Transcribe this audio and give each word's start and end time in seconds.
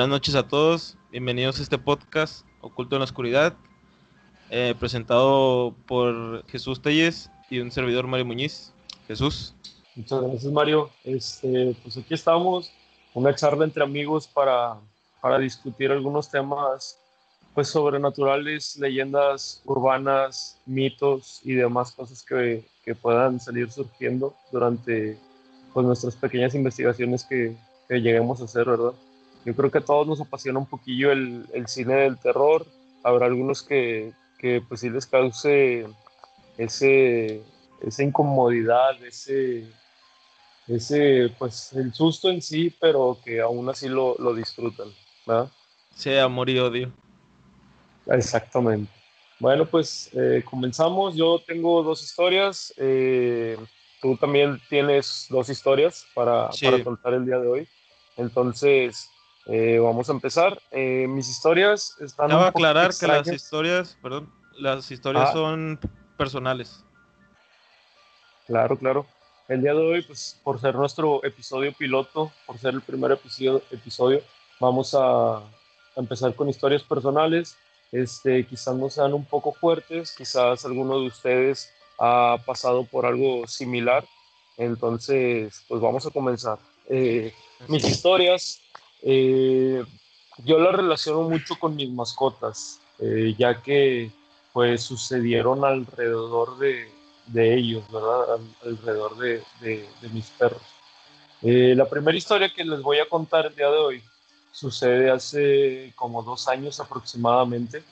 Buenas 0.00 0.16
noches 0.16 0.34
a 0.34 0.48
todos, 0.48 0.96
bienvenidos 1.10 1.60
a 1.60 1.62
este 1.62 1.76
podcast 1.76 2.46
Oculto 2.62 2.96
en 2.96 3.00
la 3.00 3.04
Oscuridad, 3.04 3.54
eh, 4.48 4.74
presentado 4.80 5.74
por 5.86 6.42
Jesús 6.46 6.80
Telles 6.80 7.30
y 7.50 7.58
un 7.58 7.70
servidor 7.70 8.06
Mario 8.06 8.24
Muñiz. 8.24 8.72
Jesús. 9.08 9.54
Muchas 9.94 10.22
gracias 10.22 10.52
Mario. 10.54 10.88
Este, 11.04 11.76
pues 11.82 11.98
aquí 11.98 12.14
estamos, 12.14 12.72
una 13.12 13.34
charla 13.34 13.66
entre 13.66 13.82
amigos 13.82 14.26
para, 14.26 14.78
para 15.20 15.38
discutir 15.38 15.92
algunos 15.92 16.30
temas 16.30 16.98
pues 17.52 17.68
sobrenaturales, 17.68 18.78
leyendas 18.78 19.60
urbanas, 19.66 20.58
mitos 20.64 21.42
y 21.44 21.52
demás 21.52 21.92
cosas 21.92 22.22
que, 22.22 22.64
que 22.86 22.94
puedan 22.94 23.38
salir 23.38 23.70
surgiendo 23.70 24.34
durante 24.50 25.18
pues, 25.74 25.84
nuestras 25.84 26.16
pequeñas 26.16 26.54
investigaciones 26.54 27.22
que, 27.22 27.54
que, 27.86 28.00
lleguemos 28.00 28.40
a 28.40 28.44
hacer, 28.44 28.64
¿verdad? 28.64 28.94
Yo 29.44 29.54
creo 29.54 29.70
que 29.70 29.78
a 29.78 29.84
todos 29.84 30.06
nos 30.06 30.20
apasiona 30.20 30.58
un 30.58 30.66
poquillo 30.66 31.12
el, 31.12 31.46
el 31.52 31.66
cine 31.66 31.94
del 31.94 32.18
terror. 32.18 32.66
Habrá 33.02 33.26
algunos 33.26 33.62
que, 33.62 34.12
que 34.38 34.60
pues 34.66 34.80
sí 34.80 34.90
les 34.90 35.06
cause 35.06 35.86
ese, 36.58 37.42
esa 37.80 38.02
incomodidad, 38.02 39.02
ese, 39.02 39.64
ese, 40.68 41.34
pues 41.38 41.72
el 41.72 41.94
susto 41.94 42.28
en 42.30 42.42
sí, 42.42 42.74
pero 42.80 43.18
que 43.24 43.40
aún 43.40 43.68
así 43.70 43.88
lo, 43.88 44.16
lo 44.18 44.34
disfrutan, 44.34 44.88
¿verdad? 45.26 45.50
Sí, 45.94 46.14
amor 46.16 46.50
y 46.50 46.58
odio. 46.58 46.92
Exactamente. 48.06 48.90
Bueno, 49.38 49.64
pues 49.64 50.10
eh, 50.12 50.42
comenzamos. 50.48 51.14
Yo 51.16 51.40
tengo 51.46 51.82
dos 51.82 52.02
historias. 52.02 52.74
Eh, 52.76 53.56
tú 54.02 54.16
también 54.16 54.60
tienes 54.68 55.26
dos 55.30 55.48
historias 55.48 56.06
para, 56.14 56.52
Sí. 56.52 56.66
para 56.66 56.84
contar 56.84 57.14
el 57.14 57.24
día 57.24 57.38
de 57.38 57.46
hoy. 57.48 57.68
Entonces, 58.16 59.08
eh, 59.50 59.78
vamos 59.78 60.08
a 60.08 60.12
empezar. 60.12 60.60
Eh, 60.70 61.06
mis 61.08 61.28
historias 61.28 61.96
están. 62.00 62.28
Poquito 62.30 62.46
aclarar 62.46 62.90
que 62.98 63.06
las 63.06 63.26
historias, 63.28 63.98
perdón, 64.02 64.32
las 64.58 64.90
historias 64.90 65.30
Ah. 65.30 65.32
son 65.32 65.78
personales. 66.16 66.84
Claro, 68.46 68.76
claro. 68.78 69.06
El 69.48 69.62
día 69.62 69.74
de 69.74 69.80
hoy, 69.80 70.02
pues 70.02 70.40
por 70.44 70.60
ser 70.60 70.74
nuestro 70.74 71.24
episodio 71.24 71.72
piloto, 71.72 72.30
por 72.46 72.58
ser 72.58 72.74
el 72.74 72.82
primer 72.82 73.12
episodio, 73.12 73.62
episodio 73.70 74.22
vamos 74.60 74.94
a, 74.94 75.38
a 75.38 75.42
empezar 75.96 76.34
con 76.34 76.48
historias 76.48 76.82
personales. 76.82 77.56
Este, 77.92 78.46
quizás 78.46 78.74
no 78.76 78.88
sean 78.88 79.12
un 79.14 79.24
poco 79.24 79.52
fuertes, 79.52 80.14
quizás 80.16 80.64
alguno 80.64 81.00
de 81.00 81.06
ustedes 81.08 81.72
ha 81.98 82.36
pasado 82.46 82.84
por 82.84 83.04
algo 83.06 83.46
similar. 83.48 84.04
Entonces, 84.56 85.64
pues 85.68 85.80
vamos 85.80 86.06
a 86.06 86.10
comenzar. 86.10 86.58
Eh, 86.88 87.32
mis 87.66 87.84
historias, 87.84 88.60
eh, 89.02 89.84
yo 90.44 90.58
las 90.58 90.74
relaciono 90.74 91.22
mucho 91.22 91.54
con 91.58 91.76
mis 91.76 91.90
mascotas, 91.90 92.80
eh, 92.98 93.34
ya 93.38 93.60
que 93.62 94.10
pues 94.52 94.82
sucedieron 94.82 95.64
alrededor 95.64 96.58
de, 96.58 96.92
de 97.26 97.54
ellos, 97.54 97.84
¿verdad? 97.92 98.34
Al- 98.34 98.68
alrededor 98.70 99.16
de, 99.18 99.42
de- 99.60 99.88
de 100.00 100.08
mis 100.10 100.28
perros. 100.30 100.62
Eh, 101.42 101.74
la 101.76 101.88
primera 101.88 102.16
historia 102.18 102.52
que 102.52 102.64
les 102.64 102.82
voy 102.82 102.98
a 102.98 103.08
contar 103.08 103.46
el 103.46 103.54
día 103.54 103.70
de 103.70 103.78
hoy 103.78 104.02
sucede 104.52 105.10
hace 105.10 105.92
como 105.96 106.22
dos 106.22 106.48
años 106.48 106.80
aproximadamente. 106.80 107.82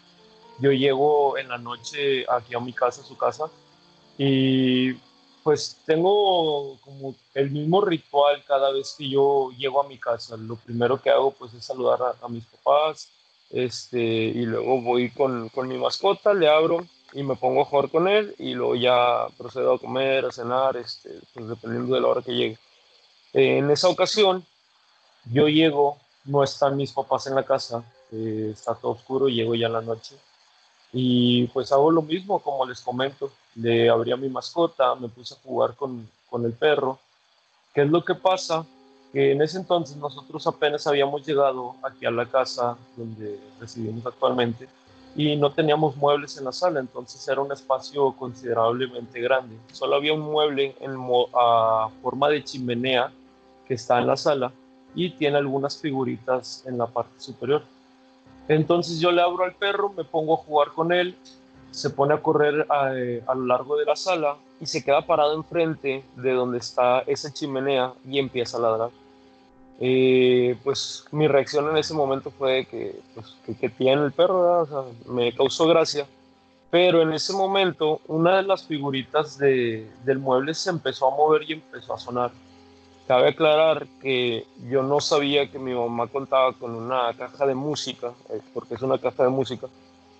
Yo 0.60 0.72
llego 0.72 1.38
en 1.38 1.48
la 1.48 1.56
noche 1.58 2.26
aquí 2.28 2.54
a 2.54 2.60
mi 2.60 2.72
casa, 2.72 3.00
a 3.00 3.04
su 3.04 3.16
casa, 3.16 3.44
y 4.18 4.94
pues 5.48 5.78
tengo 5.86 6.76
como 6.82 7.14
el 7.32 7.50
mismo 7.50 7.80
ritual 7.80 8.44
cada 8.46 8.70
vez 8.70 8.94
que 8.98 9.08
yo 9.08 9.50
llego 9.56 9.82
a 9.82 9.88
mi 9.88 9.96
casa. 9.96 10.36
Lo 10.36 10.56
primero 10.56 11.00
que 11.00 11.08
hago 11.08 11.30
pues 11.30 11.54
es 11.54 11.64
saludar 11.64 12.00
a, 12.20 12.28
mis 12.28 12.44
papás, 12.44 13.08
este, 13.48 13.98
y 13.98 14.44
luego 14.44 14.82
voy 14.82 15.08
con, 15.08 15.48
con 15.48 15.66
mi 15.66 15.78
mascota, 15.78 16.34
le 16.34 16.50
abro 16.50 16.86
y 17.14 17.22
me 17.22 17.34
pongo 17.34 17.62
a 17.62 17.64
jugar 17.64 17.90
con 17.90 18.08
él 18.08 18.34
y 18.38 18.52
luego 18.52 18.76
ya 18.76 19.26
procedo 19.38 19.72
a 19.72 19.78
comer, 19.78 20.26
a 20.26 20.32
cenar, 20.32 20.76
este, 20.76 21.18
pues 21.32 21.48
dependiendo 21.48 21.94
de 21.94 22.02
la 22.02 22.08
hora 22.08 22.20
que 22.20 22.34
llegue. 22.34 22.58
en 23.32 23.70
esa 23.70 23.88
ocasión, 23.88 24.44
yo 25.32 25.48
llego, 25.48 25.96
no 26.26 26.44
están 26.44 26.76
mis 26.76 26.92
papás 26.92 27.26
en 27.26 27.34
la 27.34 27.46
casa, 27.46 27.82
eh, 28.12 28.50
está 28.52 28.74
todo 28.74 28.92
oscuro, 28.92 29.28
llego 29.28 29.54
ya 29.54 29.68
en 29.68 29.72
la 29.72 29.80
noche 29.80 30.14
y 30.92 31.46
pues 31.48 31.70
hago 31.72 31.90
lo 31.90 32.02
mismo, 32.02 32.38
como 32.38 32.64
les 32.66 32.80
comento, 32.80 33.30
le 33.54 33.88
abrí 33.90 34.12
a 34.12 34.16
mi 34.16 34.28
mascota, 34.28 34.94
me 34.94 35.08
puse 35.08 35.34
a 35.34 35.38
jugar 35.38 35.74
con, 35.74 36.08
con 36.30 36.44
el 36.44 36.52
perro. 36.52 36.98
¿Qué 37.74 37.82
es 37.82 37.90
lo 37.90 38.04
que 38.04 38.14
pasa? 38.14 38.64
Que 39.12 39.32
en 39.32 39.42
ese 39.42 39.58
entonces 39.58 39.96
nosotros 39.96 40.46
apenas 40.46 40.86
habíamos 40.86 41.26
llegado 41.26 41.74
aquí 41.82 42.06
a 42.06 42.10
la 42.10 42.26
casa 42.26 42.76
donde 42.96 43.38
residimos 43.60 44.04
actualmente 44.06 44.68
y 45.16 45.36
no 45.36 45.50
teníamos 45.50 45.96
muebles 45.96 46.36
en 46.38 46.44
la 46.44 46.52
sala, 46.52 46.80
entonces 46.80 47.26
era 47.26 47.40
un 47.40 47.50
espacio 47.50 48.12
considerablemente 48.12 49.20
grande. 49.20 49.56
Solo 49.72 49.96
había 49.96 50.12
un 50.12 50.20
mueble 50.20 50.76
en 50.80 50.96
a 51.34 51.88
forma 52.02 52.28
de 52.28 52.44
chimenea 52.44 53.10
que 53.66 53.74
está 53.74 53.98
en 53.98 54.06
la 54.06 54.16
sala 54.16 54.52
y 54.94 55.10
tiene 55.10 55.38
algunas 55.38 55.76
figuritas 55.76 56.64
en 56.66 56.78
la 56.78 56.86
parte 56.86 57.18
superior. 57.18 57.62
Entonces 58.48 58.98
yo 58.98 59.12
le 59.12 59.22
abro 59.22 59.44
al 59.44 59.54
perro, 59.54 59.92
me 59.96 60.04
pongo 60.04 60.34
a 60.34 60.38
jugar 60.38 60.68
con 60.68 60.90
él, 60.90 61.14
se 61.70 61.90
pone 61.90 62.14
a 62.14 62.22
correr 62.22 62.66
a, 62.70 62.94
eh, 62.94 63.22
a 63.26 63.34
lo 63.34 63.46
largo 63.46 63.76
de 63.76 63.84
la 63.84 63.94
sala 63.94 64.36
y 64.60 64.66
se 64.66 64.82
queda 64.82 65.02
parado 65.02 65.34
enfrente 65.34 66.02
de 66.16 66.32
donde 66.32 66.58
está 66.58 67.00
esa 67.06 67.32
chimenea 67.32 67.92
y 68.08 68.18
empieza 68.18 68.56
a 68.56 68.60
ladrar. 68.60 68.90
Eh, 69.80 70.56
pues 70.64 71.04
mi 71.12 71.28
reacción 71.28 71.68
en 71.68 71.76
ese 71.76 71.94
momento 71.94 72.32
fue 72.32 72.64
que, 72.64 72.98
pues, 73.14 73.36
que, 73.46 73.54
que 73.54 73.68
tiene 73.68 74.04
el 74.04 74.12
perro, 74.12 74.66
me 75.06 75.32
causó 75.32 75.66
gracia. 75.66 76.06
Pero 76.70 77.00
en 77.00 77.12
ese 77.12 77.32
momento 77.32 78.00
una 78.08 78.36
de 78.36 78.42
las 78.42 78.66
figuritas 78.66 79.38
de, 79.38 79.88
del 80.04 80.18
mueble 80.18 80.52
se 80.52 80.70
empezó 80.70 81.10
a 81.10 81.16
mover 81.16 81.48
y 81.48 81.54
empezó 81.54 81.94
a 81.94 81.98
sonar. 81.98 82.30
Cabe 83.08 83.28
aclarar 83.28 83.86
que 84.02 84.46
yo 84.68 84.82
no 84.82 85.00
sabía 85.00 85.50
que 85.50 85.58
mi 85.58 85.72
mamá 85.72 86.08
contaba 86.08 86.52
con 86.52 86.74
una 86.74 87.14
caja 87.14 87.46
de 87.46 87.54
música, 87.54 88.12
eh, 88.28 88.42
porque 88.52 88.74
es 88.74 88.82
una 88.82 88.98
caja 88.98 89.22
de 89.22 89.30
música. 89.30 89.66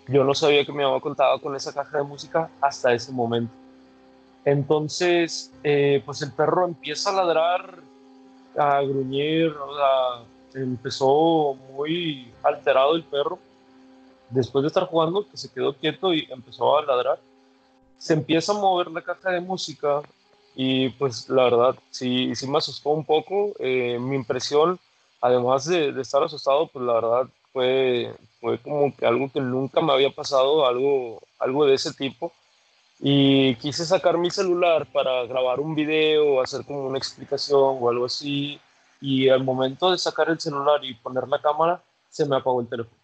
Yo 0.07 0.25
no 0.25 0.35
sabía 0.35 0.65
que 0.65 0.73
mi 0.73 0.83
mamá 0.83 0.99
contaba 0.99 1.39
con 1.39 1.55
esa 1.55 1.75
caja 1.75 1.99
de 1.99 2.05
música 2.05 2.49
hasta 2.63 2.95
ese 2.95 3.13
momento. 3.13 3.53
Entonces, 4.43 5.53
eh, 5.63 6.03
pues 6.07 6.23
el 6.23 6.33
perro 6.33 6.65
empieza 6.65 7.11
a 7.11 7.13
ladrar, 7.13 7.75
a 8.57 8.81
gruñir, 8.81 9.51
o 9.51 9.77
sea, 9.77 10.63
empezó 10.63 11.59
muy 11.75 12.33
alterado 12.43 12.97
el 12.97 13.05
perro. 13.05 13.39
Después 14.31 14.63
de 14.63 14.69
estar 14.69 14.87
jugando, 14.87 15.29
que 15.29 15.37
se 15.37 15.53
quedó 15.53 15.75
quieto 15.75 16.15
y 16.15 16.27
empezó 16.31 16.79
a 16.79 16.87
ladrar. 16.87 17.21
Se 17.99 18.15
empieza 18.15 18.53
a 18.53 18.59
mover 18.59 18.91
la 18.91 19.03
caja 19.03 19.31
de 19.31 19.43
música 19.43 20.01
y 20.61 20.89
pues 20.89 21.29
la 21.29 21.45
verdad 21.45 21.77
sí, 21.93 22.35
sí 22.35 22.49
me 22.49 22.59
asustó 22.59 22.91
un 22.91 23.05
poco. 23.05 23.53
Eh, 23.61 23.97
mi 24.01 24.17
impresión, 24.17 24.81
además 25.21 25.67
de, 25.67 25.93
de, 25.93 26.03
estar 26.03 26.21
asustado, 26.21 26.67
pues 26.67 26.85
la 26.85 26.95
verdad 26.95 27.29
fue, 27.53 28.13
fue 28.41 28.59
como 28.59 28.93
que 28.97 29.07
algo 29.07 29.31
que 29.31 29.41
nunca 29.41 29.81
me 29.81 29.93
había 29.93 30.11
pasado, 30.11 30.67
algo, 30.67 31.23
algo 31.39 31.65
de 31.65 31.75
ese 31.75 31.93
tipo. 31.95 32.33
Y 32.99 33.55
quise 33.57 33.87
sacar 33.87 34.19
mi 34.19 34.33
celular 34.33 34.85
para 34.93 35.27
grabar 35.27 35.61
un 35.61 35.77
video, 35.77 36.43
hacer 36.43 36.65
como 36.65 36.89
una 36.89 36.99
explicación 36.99 37.79
o 37.81 37.89
algo 37.89 38.07
así. 38.07 38.61
Y 39.01 39.29
al 39.29 39.45
momento 39.45 39.93
de 39.93 39.99
sacar 39.99 40.29
el 40.29 40.41
celular 40.41 40.85
y 40.85 40.95
poner 40.95 41.29
la 41.29 41.41
cámara, 41.41 41.81
se 42.11 42.27
me 42.27 42.35
apagó 42.35 42.63
el 42.63 42.67
teléfono. 42.67 42.97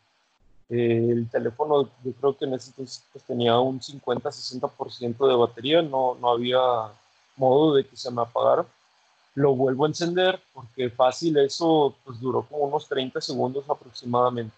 Eh, 0.70 1.06
el 1.08 1.30
teléfono, 1.30 1.88
yo 2.02 2.12
creo 2.20 2.36
que 2.36 2.46
en 2.46 2.54
ese 2.54 2.70
entonces 2.70 3.04
pues, 3.12 3.22
tenía 3.22 3.60
un 3.60 3.78
50-60% 3.78 5.28
de 5.28 5.36
batería, 5.36 5.82
no, 5.82 6.16
no 6.20 6.30
había 6.32 6.90
modo 7.36 7.74
de 7.74 7.86
que 7.86 7.96
se 7.96 8.10
me 8.10 8.22
apagara. 8.22 8.64
Lo 9.34 9.54
vuelvo 9.54 9.84
a 9.84 9.88
encender 9.88 10.40
porque 10.52 10.90
fácil, 10.90 11.36
eso 11.38 11.94
pues 12.04 12.20
duró 12.20 12.42
como 12.42 12.64
unos 12.64 12.88
30 12.88 13.20
segundos 13.20 13.64
aproximadamente. 13.68 14.54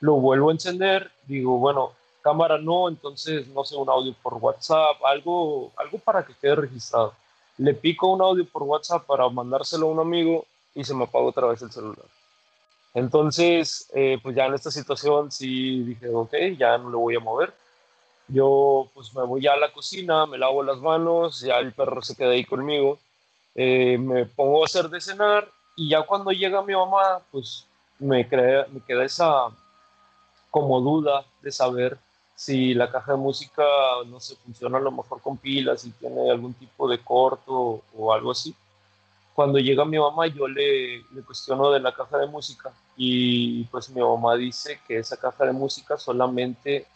Lo 0.00 0.14
vuelvo 0.14 0.50
a 0.50 0.52
encender, 0.52 1.10
digo, 1.26 1.58
bueno, 1.58 1.92
cámara 2.22 2.58
no, 2.58 2.88
entonces 2.88 3.48
no 3.48 3.64
sé, 3.64 3.76
un 3.76 3.88
audio 3.88 4.14
por 4.22 4.34
WhatsApp, 4.34 4.96
algo, 5.04 5.72
algo 5.76 5.98
para 5.98 6.24
que 6.24 6.34
quede 6.34 6.56
registrado. 6.56 7.14
Le 7.58 7.74
pico 7.74 8.08
un 8.08 8.22
audio 8.22 8.46
por 8.46 8.62
WhatsApp 8.62 9.04
para 9.06 9.28
mandárselo 9.28 9.88
a 9.88 9.90
un 9.90 10.00
amigo 10.00 10.46
y 10.74 10.84
se 10.84 10.94
me 10.94 11.04
apagó 11.04 11.28
otra 11.28 11.46
vez 11.46 11.60
el 11.62 11.70
celular. 11.70 12.06
Entonces, 12.94 13.88
eh, 13.94 14.18
pues 14.22 14.34
ya 14.34 14.46
en 14.46 14.54
esta 14.54 14.70
situación 14.70 15.30
sí 15.30 15.82
dije, 15.82 16.08
ok, 16.08 16.34
ya 16.58 16.76
no 16.78 16.90
le 16.90 16.96
voy 16.96 17.16
a 17.16 17.20
mover. 17.20 17.52
Yo 18.32 18.88
pues 18.94 19.12
me 19.14 19.24
voy 19.24 19.42
ya 19.42 19.54
a 19.54 19.58
la 19.58 19.72
cocina, 19.72 20.24
me 20.26 20.38
lavo 20.38 20.62
las 20.62 20.78
manos, 20.78 21.40
ya 21.40 21.58
el 21.58 21.72
perro 21.72 22.00
se 22.00 22.14
queda 22.14 22.30
ahí 22.30 22.44
conmigo, 22.44 22.98
eh, 23.54 23.98
me 23.98 24.24
pongo 24.26 24.62
a 24.62 24.66
hacer 24.66 24.88
de 24.88 25.00
cenar 25.00 25.48
y 25.76 25.88
ya 25.90 26.02
cuando 26.02 26.30
llega 26.30 26.62
mi 26.62 26.74
mamá, 26.74 27.20
pues 27.32 27.66
me, 27.98 28.28
crea, 28.28 28.66
me 28.70 28.80
queda 28.80 29.04
esa 29.04 29.48
como 30.50 30.80
duda 30.80 31.24
de 31.42 31.50
saber 31.50 31.98
si 32.36 32.72
la 32.72 32.90
caja 32.90 33.12
de 33.12 33.18
música 33.18 33.64
no 34.06 34.20
se 34.20 34.36
funciona 34.36 34.78
a 34.78 34.80
lo 34.80 34.92
mejor 34.92 35.20
con 35.20 35.36
pilas, 35.36 35.82
si 35.82 35.90
tiene 35.90 36.30
algún 36.30 36.54
tipo 36.54 36.88
de 36.88 36.98
corto 36.98 37.82
o 37.96 38.12
algo 38.12 38.30
así. 38.30 38.54
cuando 39.34 39.58
llega 39.58 39.84
mi 39.84 39.98
mamá 39.98 40.26
yo 40.28 40.46
le, 40.46 40.98
le 40.98 41.22
cuestiono 41.26 41.70
de 41.70 41.80
la 41.80 41.92
caja 41.92 42.18
de 42.18 42.26
música 42.26 42.72
y 42.96 43.64
pues 43.64 43.90
mi 43.90 44.00
mamá 44.00 44.36
dice 44.36 44.80
que 44.86 44.98
esa 44.98 45.16
caja 45.16 45.44
de 45.46 45.52
música 45.52 45.98
solamente 45.98 46.86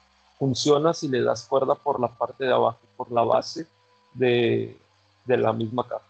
funciona 0.44 0.92
si 0.92 1.08
le 1.08 1.22
das 1.22 1.46
cuerda 1.48 1.74
por 1.74 1.98
la 1.98 2.08
parte 2.08 2.44
de 2.44 2.52
abajo, 2.52 2.80
por 2.98 3.10
la 3.10 3.22
base 3.22 3.66
de, 4.12 4.76
de 5.24 5.36
la 5.38 5.54
misma 5.54 5.88
caja. 5.88 6.04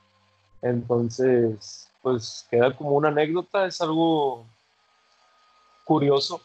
Entonces, 0.61 1.89
pues 2.03 2.45
queda 2.51 2.77
como 2.77 2.97
una 2.97 3.11
anécdota, 3.11 3.65
es 3.65 3.81
algo 3.81 4.45
curioso. 5.85 6.41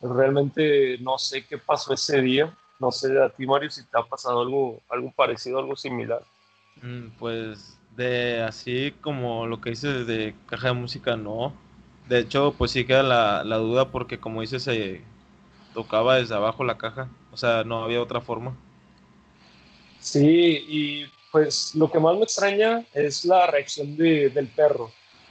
Realmente 0.00 0.96
no 1.00 1.18
sé 1.18 1.44
qué 1.44 1.58
pasó 1.58 1.92
ese 1.92 2.20
día. 2.20 2.56
No 2.78 2.92
sé 2.92 3.20
a 3.20 3.28
ti, 3.30 3.46
Mario, 3.46 3.68
si 3.68 3.82
te 3.84 3.98
ha 3.98 4.02
pasado 4.04 4.40
algo, 4.40 4.80
algo 4.88 5.10
parecido, 5.10 5.58
algo 5.58 5.74
similar. 5.74 6.22
Mm, 6.82 7.08
pues 7.18 7.80
de 7.96 8.42
así 8.42 8.94
como 9.00 9.48
lo 9.48 9.60
que 9.60 9.70
dices 9.70 10.06
de 10.06 10.36
caja 10.46 10.68
de 10.68 10.74
música, 10.74 11.16
no. 11.16 11.52
De 12.08 12.20
hecho, 12.20 12.54
pues 12.56 12.70
sí 12.70 12.84
queda 12.84 13.02
la, 13.02 13.42
la 13.42 13.56
duda 13.56 13.90
porque 13.90 14.20
como 14.20 14.40
dices, 14.40 14.62
se 14.62 15.02
tocaba 15.74 16.16
desde 16.16 16.34
abajo 16.34 16.64
la 16.64 16.78
caja. 16.78 17.08
O 17.32 17.36
sea, 17.36 17.64
no 17.64 17.84
había 17.84 18.00
otra 18.00 18.20
forma. 18.20 18.56
Sí, 20.00 20.64
y 20.68 21.06
pues 21.32 21.74
lo 21.74 21.90
que 21.90 21.98
más 21.98 22.16
me 22.16 22.22
extraña 22.22 22.84
es 22.94 23.24
la 23.24 23.46
reacción 23.46 23.96
de, 23.96 24.30
del 24.30 24.46
perro. 24.48 24.90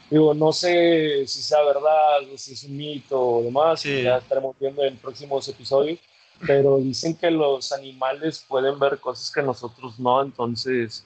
Digo, 0.09 0.33
no 0.33 0.51
sé 0.51 1.25
si 1.25 1.41
sea 1.41 1.63
verdad 1.63 2.21
o 2.31 2.37
si 2.37 2.53
es 2.53 2.63
un 2.65 2.77
mito 2.77 3.19
o 3.19 3.43
demás, 3.43 3.83
ya 3.83 4.17
estaremos 4.17 4.55
viendo 4.59 4.83
en 4.83 4.97
próximos 4.97 5.47
episodios, 5.47 5.99
pero 6.45 6.77
dicen 6.77 7.15
que 7.15 7.31
los 7.31 7.71
animales 7.71 8.45
pueden 8.47 8.77
ver 8.77 8.99
cosas 8.99 9.31
que 9.31 9.41
nosotros 9.41 9.97
no, 9.99 10.21
entonces, 10.21 11.05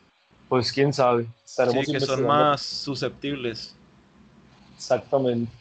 pues 0.50 0.72
quién 0.72 0.92
sabe. 0.92 1.28
Estaremos 1.46 1.86
sí, 1.86 1.94
que 1.94 2.00
son 2.00 2.26
más 2.26 2.62
susceptibles. 2.62 3.76
Exactamente. 4.76 5.52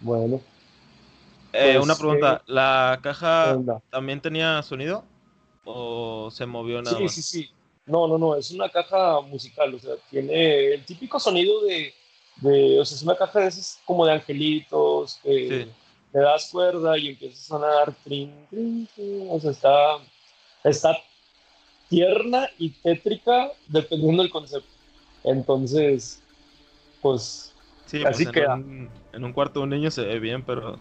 Bueno. 0.00 0.40
Eh, 1.58 1.72
pues, 1.74 1.84
una 1.84 1.96
pregunta, 1.96 2.36
eh, 2.36 2.52
¿la 2.52 3.00
caja 3.02 3.58
también 3.90 4.20
tenía 4.20 4.62
sonido? 4.62 5.04
¿O 5.64 6.30
se 6.30 6.46
movió 6.46 6.80
nada 6.80 6.96
sí, 6.96 7.08
Sí, 7.08 7.22
sí, 7.22 7.50
no, 7.84 8.06
no, 8.06 8.16
no, 8.16 8.36
es 8.36 8.52
una 8.52 8.68
caja 8.68 9.20
musical, 9.22 9.74
o 9.74 9.78
sea, 9.78 9.94
tiene 10.08 10.74
el 10.74 10.84
típico 10.84 11.18
sonido 11.18 11.64
de, 11.64 11.92
de 12.36 12.78
o 12.78 12.84
sea, 12.84 12.96
es 12.96 13.02
una 13.02 13.16
caja 13.16 13.40
de 13.40 13.48
esas 13.48 13.80
como 13.84 14.06
de 14.06 14.12
angelitos, 14.12 15.18
que 15.22 15.66
le 16.12 16.20
das 16.20 16.48
cuerda 16.52 16.96
y 16.96 17.08
empieza 17.08 17.34
a 17.34 17.58
sonar, 17.58 17.94
trin, 18.04 18.32
trin, 18.50 18.88
o 19.28 19.40
sea, 19.40 19.50
está, 19.50 19.98
está 20.62 20.96
tierna 21.88 22.48
y 22.56 22.70
tétrica 22.70 23.50
dependiendo 23.66 24.22
del 24.22 24.30
concepto. 24.30 24.68
Entonces, 25.24 26.22
pues, 27.02 27.52
sí, 27.86 28.04
así 28.04 28.26
pues 28.26 28.36
en 28.36 28.90
en 29.12 29.24
un 29.24 29.32
cuarto 29.32 29.58
de 29.58 29.64
un 29.64 29.70
niño 29.70 29.90
se 29.90 30.02
ve 30.02 30.20
bien, 30.20 30.44
pero 30.44 30.78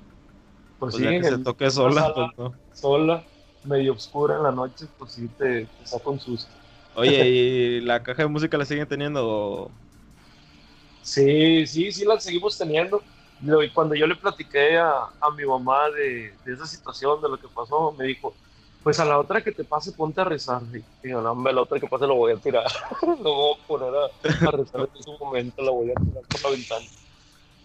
pues, 0.79 0.95
pues 0.95 1.03
sí, 1.03 1.03
que 1.03 1.24
se 1.24 1.38
toque 1.39 1.69
sola, 1.71 2.13
pues 2.13 2.27
no. 2.38 2.53
Sola, 2.74 3.24
medio 3.63 3.94
oscura 3.94 4.38
en 4.38 4.44
la 4.44 4.51
noche, 4.51 4.85
pues 4.97 5.12
sí 5.12 5.27
te, 5.38 5.65
te 5.65 5.85
saca 5.85 6.09
un 6.09 6.19
susto. 6.19 6.51
Oye, 6.95 7.25
¿y 7.27 7.81
la 7.81 8.03
caja 8.03 8.24
de 8.24 8.29
música 8.29 8.57
la 8.57 8.65
siguen 8.65 8.88
teniendo? 8.88 9.71
Sí, 11.01 11.65
sí, 11.65 11.91
sí 11.91 12.06
la 12.06 12.19
seguimos 12.19 12.57
teniendo. 12.57 13.01
Y 13.41 13.69
cuando 13.69 13.95
yo 13.95 14.07
le 14.07 14.15
platiqué 14.15 14.77
a, 14.77 15.09
a 15.21 15.31
mi 15.31 15.45
mamá 15.45 15.89
de, 15.91 16.33
de, 16.44 16.53
esa 16.53 16.65
situación, 16.65 17.21
de 17.21 17.30
lo 17.30 17.38
que 17.38 17.47
pasó, 17.47 17.91
me 17.91 18.06
dijo, 18.06 18.33
pues 18.83 19.00
a 19.00 19.06
la 19.06 19.19
otra 19.19 19.41
que 19.41 19.51
te 19.51 19.63
pase 19.63 19.91
ponte 19.91 20.21
a 20.21 20.23
rezar. 20.23 20.62
Y 21.03 21.09
yo, 21.09 21.21
no, 21.21 21.51
la 21.51 21.62
otra 21.62 21.80
que 21.80 21.88
pase 21.88 22.07
lo 22.07 22.15
voy 22.15 22.33
a 22.33 22.38
tirar. 22.38 22.65
lo 23.01 23.33
voy 23.33 23.53
a 23.53 23.68
poner 23.68 23.94
a, 23.95 24.51
rezar 24.51 24.81
en 24.81 25.00
ese 25.00 25.12
momento, 25.19 25.62
la 25.62 25.71
voy 25.71 25.91
a 25.91 25.94
tirar 25.94 26.23
por 26.23 26.44
la 26.44 26.50
ventana. 26.50 26.85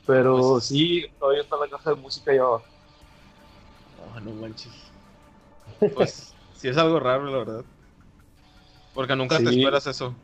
Pero 0.06 0.36
pues 0.36 0.64
sí, 0.64 1.06
todavía 1.18 1.42
está 1.42 1.56
la 1.56 1.68
caja 1.68 1.90
de 1.90 1.96
música 1.96 2.32
allá 2.32 2.42
abajo. 2.42 2.71
Oh, 4.02 4.20
no 4.20 4.32
manches. 4.32 4.72
Pues 5.94 6.34
sí 6.56 6.68
es 6.68 6.76
algo 6.76 7.00
raro, 7.00 7.24
la 7.26 7.38
verdad. 7.38 7.64
Porque 8.94 9.16
nunca 9.16 9.38
te 9.38 9.50
esperas 9.50 9.86
eso. 9.86 10.14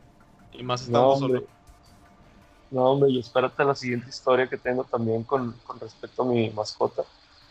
Y 0.53 0.63
más 0.63 0.81
estando 0.81 1.13
no, 1.13 1.15
solo. 1.17 1.43
No, 2.71 2.83
hombre, 2.91 3.09
y 3.09 3.19
espérate 3.19 3.63
la 3.63 3.75
siguiente 3.75 4.09
historia 4.09 4.47
que 4.47 4.57
tengo 4.57 4.83
también 4.83 5.23
con, 5.23 5.53
con 5.65 5.79
respecto 5.79 6.21
a 6.21 6.25
mi 6.25 6.49
mascota. 6.51 7.03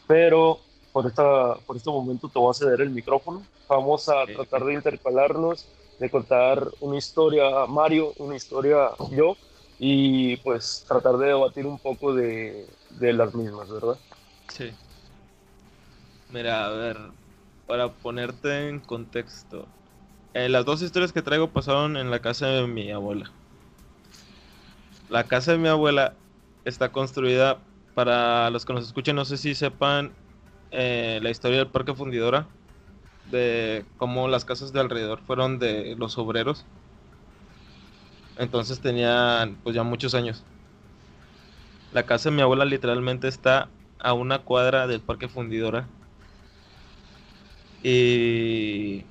Pero 0.07 0.61
por, 0.93 1.07
esta, 1.07 1.57
por 1.67 1.77
este 1.77 1.91
momento 1.91 2.29
te 2.29 2.39
voy 2.39 2.51
a 2.51 2.55
ceder 2.55 2.81
el 2.81 2.91
micrófono. 2.91 3.43
Vamos 3.69 4.09
a 4.09 4.25
tratar 4.27 4.65
de 4.65 4.75
intercalarnos, 4.75 5.67
de 5.99 6.11
contar 6.11 6.69
una 6.81 6.97
historia 6.97 7.67
Mario, 7.67 8.15
una 8.19 8.37
historia 8.37 8.93
yo, 9.11 9.37
y 9.79 10.37
pues 10.39 10.85
tratar 10.87 11.19
de 11.19 11.27
debatir 11.27 11.67
un 11.67 11.79
poco 11.79 12.15
de, 12.15 12.67
de 12.91 13.13
las 13.13 13.35
mismas, 13.35 13.69
¿verdad? 13.69 13.99
Sí. 14.49 14.73
Mira, 16.31 16.67
a 16.67 16.71
ver, 16.71 16.99
para 17.67 17.89
ponerte 17.89 18.69
en 18.69 18.81
contexto, 18.81 19.67
eh, 20.35 20.49
las 20.49 20.65
dos 20.67 20.83
historias 20.83 21.13
que 21.13 21.23
traigo 21.23 21.49
pasaron 21.49 21.97
en 21.97 22.11
la 22.11 22.21
casa 22.21 22.47
de 22.49 22.67
mi 22.67 22.91
abuela. 22.91 23.33
La 25.09 25.25
casa 25.27 25.53
de 25.53 25.59
mi 25.59 25.69
abuela 25.69 26.15
está 26.65 26.93
construida, 26.93 27.59
para 27.95 28.51
los 28.51 28.65
que 28.65 28.75
nos 28.75 28.87
escuchen, 28.87 29.17
no 29.17 29.25
sé 29.25 29.39
si 29.39 29.55
sepan 29.55 30.13
eh, 30.71 31.19
la 31.23 31.31
historia 31.31 31.59
del 31.59 31.69
Parque 31.69 31.95
Fundidora, 31.95 32.47
de 33.25 33.87
cómo 33.97 34.29
las 34.29 34.45
casas 34.45 34.73
de 34.73 34.81
alrededor 34.81 35.21
fueron 35.23 35.59
de 35.59 35.97
los 35.97 36.19
obreros. 36.19 36.67
Entonces 38.37 38.81
tenían 38.81 39.57
pues 39.63 39.75
ya 39.75 39.83
muchos 39.83 40.15
años. 40.15 40.45
La 41.91 42.07
casa 42.07 42.31
de 42.31 42.37
mi 42.37 42.43
abuela 42.43 42.65
literalmente 42.65 43.29
está 43.29 43.71
a 43.99 44.13
una 44.13 44.41
cuadra 44.45 44.87
del 44.87 45.01
Parque 45.01 45.29
Fundidora. 45.29 45.89
Y 47.83 49.05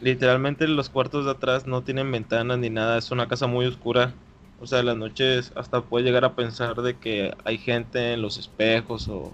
literalmente 0.00 0.68
los 0.68 0.88
cuartos 0.88 1.24
de 1.24 1.32
atrás 1.32 1.66
no 1.66 1.82
tienen 1.82 2.10
ventanas 2.10 2.58
ni 2.58 2.70
nada, 2.70 2.98
es 2.98 3.10
una 3.10 3.28
casa 3.28 3.46
muy 3.46 3.66
oscura. 3.66 4.14
O 4.60 4.66
sea, 4.66 4.82
las 4.82 4.96
noches 4.96 5.52
hasta 5.54 5.82
puede 5.82 6.04
llegar 6.04 6.24
a 6.24 6.34
pensar 6.34 6.76
de 6.82 6.96
que 6.98 7.34
hay 7.44 7.58
gente 7.58 8.14
en 8.14 8.22
los 8.22 8.38
espejos 8.38 9.08
o... 9.08 9.32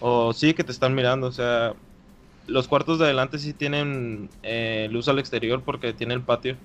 O 0.00 0.32
sí 0.32 0.52
que 0.54 0.64
te 0.64 0.72
están 0.72 0.94
mirando, 0.94 1.28
o 1.28 1.32
sea... 1.32 1.74
Los 2.48 2.66
cuartos 2.66 2.98
de 2.98 3.04
adelante 3.04 3.38
sí 3.38 3.52
tienen 3.54 4.28
eh, 4.42 4.88
luz 4.90 5.08
al 5.08 5.20
exterior 5.20 5.62
porque 5.62 5.92
tiene 5.92 6.14
el 6.14 6.22
patio. 6.22 6.56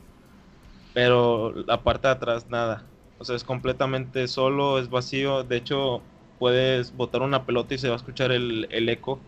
Pero 0.94 1.54
la 1.68 1.84
parte 1.84 2.08
de 2.08 2.14
atrás 2.16 2.50
nada. 2.50 2.84
O 3.20 3.26
sea, 3.26 3.36
es 3.36 3.44
completamente 3.44 4.28
solo, 4.28 4.80
es 4.80 4.90
vacío. 4.90 5.44
De 5.44 5.58
hecho, 5.58 6.02
puedes 6.40 6.96
botar 6.96 7.22
una 7.22 7.46
pelota 7.46 7.76
y 7.76 7.78
se 7.78 7.90
va 7.90 7.94
a 7.94 7.98
escuchar 7.98 8.32
el, 8.32 8.68
el 8.72 8.90
eco 8.90 9.20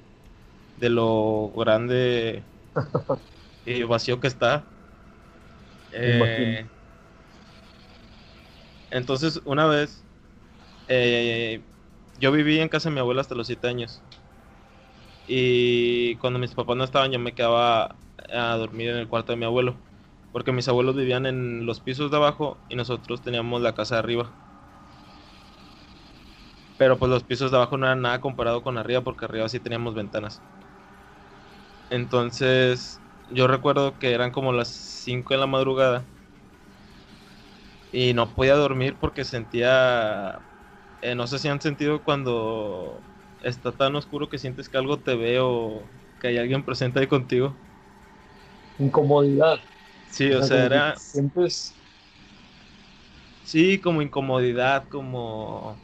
de 0.80 0.90
lo 0.90 1.52
grande 1.56 2.44
y 3.66 3.84
vacío 3.84 4.20
que 4.20 4.28
está. 4.28 4.66
Eh, 5.92 6.70
entonces, 8.90 9.42
una 9.46 9.66
vez, 9.68 10.04
eh, 10.88 11.64
yo 12.18 12.32
viví 12.32 12.60
en 12.60 12.70
casa 12.70 12.90
de 12.90 12.96
mi 12.96 13.02
abuela 13.02 13.22
hasta 13.22 13.36
los 13.36 13.48
7 13.48 13.68
años. 13.68 14.04
Y 15.26 16.18
cuando 16.18 16.40
mis 16.40 16.54
papás 16.56 16.76
no 16.78 16.84
estaban, 16.84 17.12
yo 17.12 17.20
me 17.20 17.34
quedaba 17.34 17.96
a 18.30 18.56
dormir 18.58 18.90
en 18.90 18.98
el 18.98 19.08
cuarto 19.08 19.32
de 19.32 19.38
mi 19.38 19.46
abuelo. 19.46 19.76
Porque 20.32 20.52
mis 20.52 20.68
abuelos 20.68 20.96
vivían 20.96 21.26
en 21.26 21.66
los 21.66 21.80
pisos 21.82 22.12
de 22.12 22.18
abajo 22.18 22.60
y 22.70 22.76
nosotros 22.76 23.22
teníamos 23.22 23.62
la 23.62 23.74
casa 23.74 23.96
de 23.96 24.00
arriba. 24.00 24.34
Pero 26.78 26.98
pues 26.98 27.12
los 27.12 27.24
pisos 27.24 27.52
de 27.52 27.58
abajo 27.58 27.78
no 27.78 27.86
eran 27.86 28.02
nada 28.02 28.22
comparado 28.22 28.64
con 28.64 28.80
arriba 28.80 29.04
porque 29.04 29.26
arriba 29.26 29.48
sí 29.50 29.60
teníamos 29.60 29.94
ventanas. 29.94 30.42
Entonces, 31.90 33.02
yo 33.30 33.48
recuerdo 33.48 33.98
que 33.98 34.12
eran 34.12 34.32
como 34.32 34.54
las 34.54 34.68
5 34.70 35.34
de 35.34 35.40
la 35.40 35.48
madrugada 35.48 36.06
y 37.92 38.14
no 38.14 38.34
podía 38.34 38.56
dormir 38.56 38.96
porque 39.00 39.26
sentía, 39.26 40.42
eh, 41.02 41.16
no 41.16 41.28
sé 41.28 41.40
si 41.40 41.48
han 41.48 41.62
sentido 41.62 42.04
cuando 42.04 43.02
está 43.42 43.72
tan 43.72 43.96
oscuro 43.96 44.30
que 44.30 44.38
sientes 44.38 44.70
que 44.70 44.78
algo 44.78 45.00
te 45.00 45.16
ve 45.16 45.40
o 45.40 45.90
que 46.20 46.28
hay 46.28 46.38
alguien 46.38 46.64
presente 46.64 47.00
ahí 47.00 47.08
contigo. 47.08 47.56
Incomodidad. 48.78 49.58
Sí, 50.06 50.32
o, 50.32 50.42
sea, 50.44 50.66
era... 50.66 50.96
Sientes... 50.96 51.76
Sí, 53.44 53.80
como 53.80 54.02
incomodidad, 54.02 54.88
como... 54.90 55.80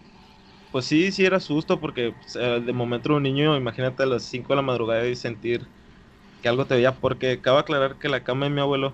Pues 0.72 0.86
sí, 0.86 1.12
sí 1.12 1.26
era 1.26 1.40
susto 1.40 1.80
porque 1.80 2.12
pues, 2.12 2.34
de 2.34 2.74
momento 2.74 3.16
un 3.16 3.24
niño, 3.24 3.56
imagínate 3.58 4.04
a 4.04 4.06
las 4.06 4.24
5 4.24 4.50
de 4.50 4.58
la 4.58 4.62
madrugada 4.62 5.08
y 5.08 5.16
sentir 5.16 5.68
que 6.46 6.50
algo 6.50 6.68
te 6.68 6.76
veía, 6.76 7.02
porque 7.02 7.42
cabe 7.42 7.60
aclarar 7.60 7.98
que 7.98 8.08
la 8.10 8.24
cama 8.24 8.46
de 8.46 8.52
mi 8.52 8.62
abuelo 8.62 8.94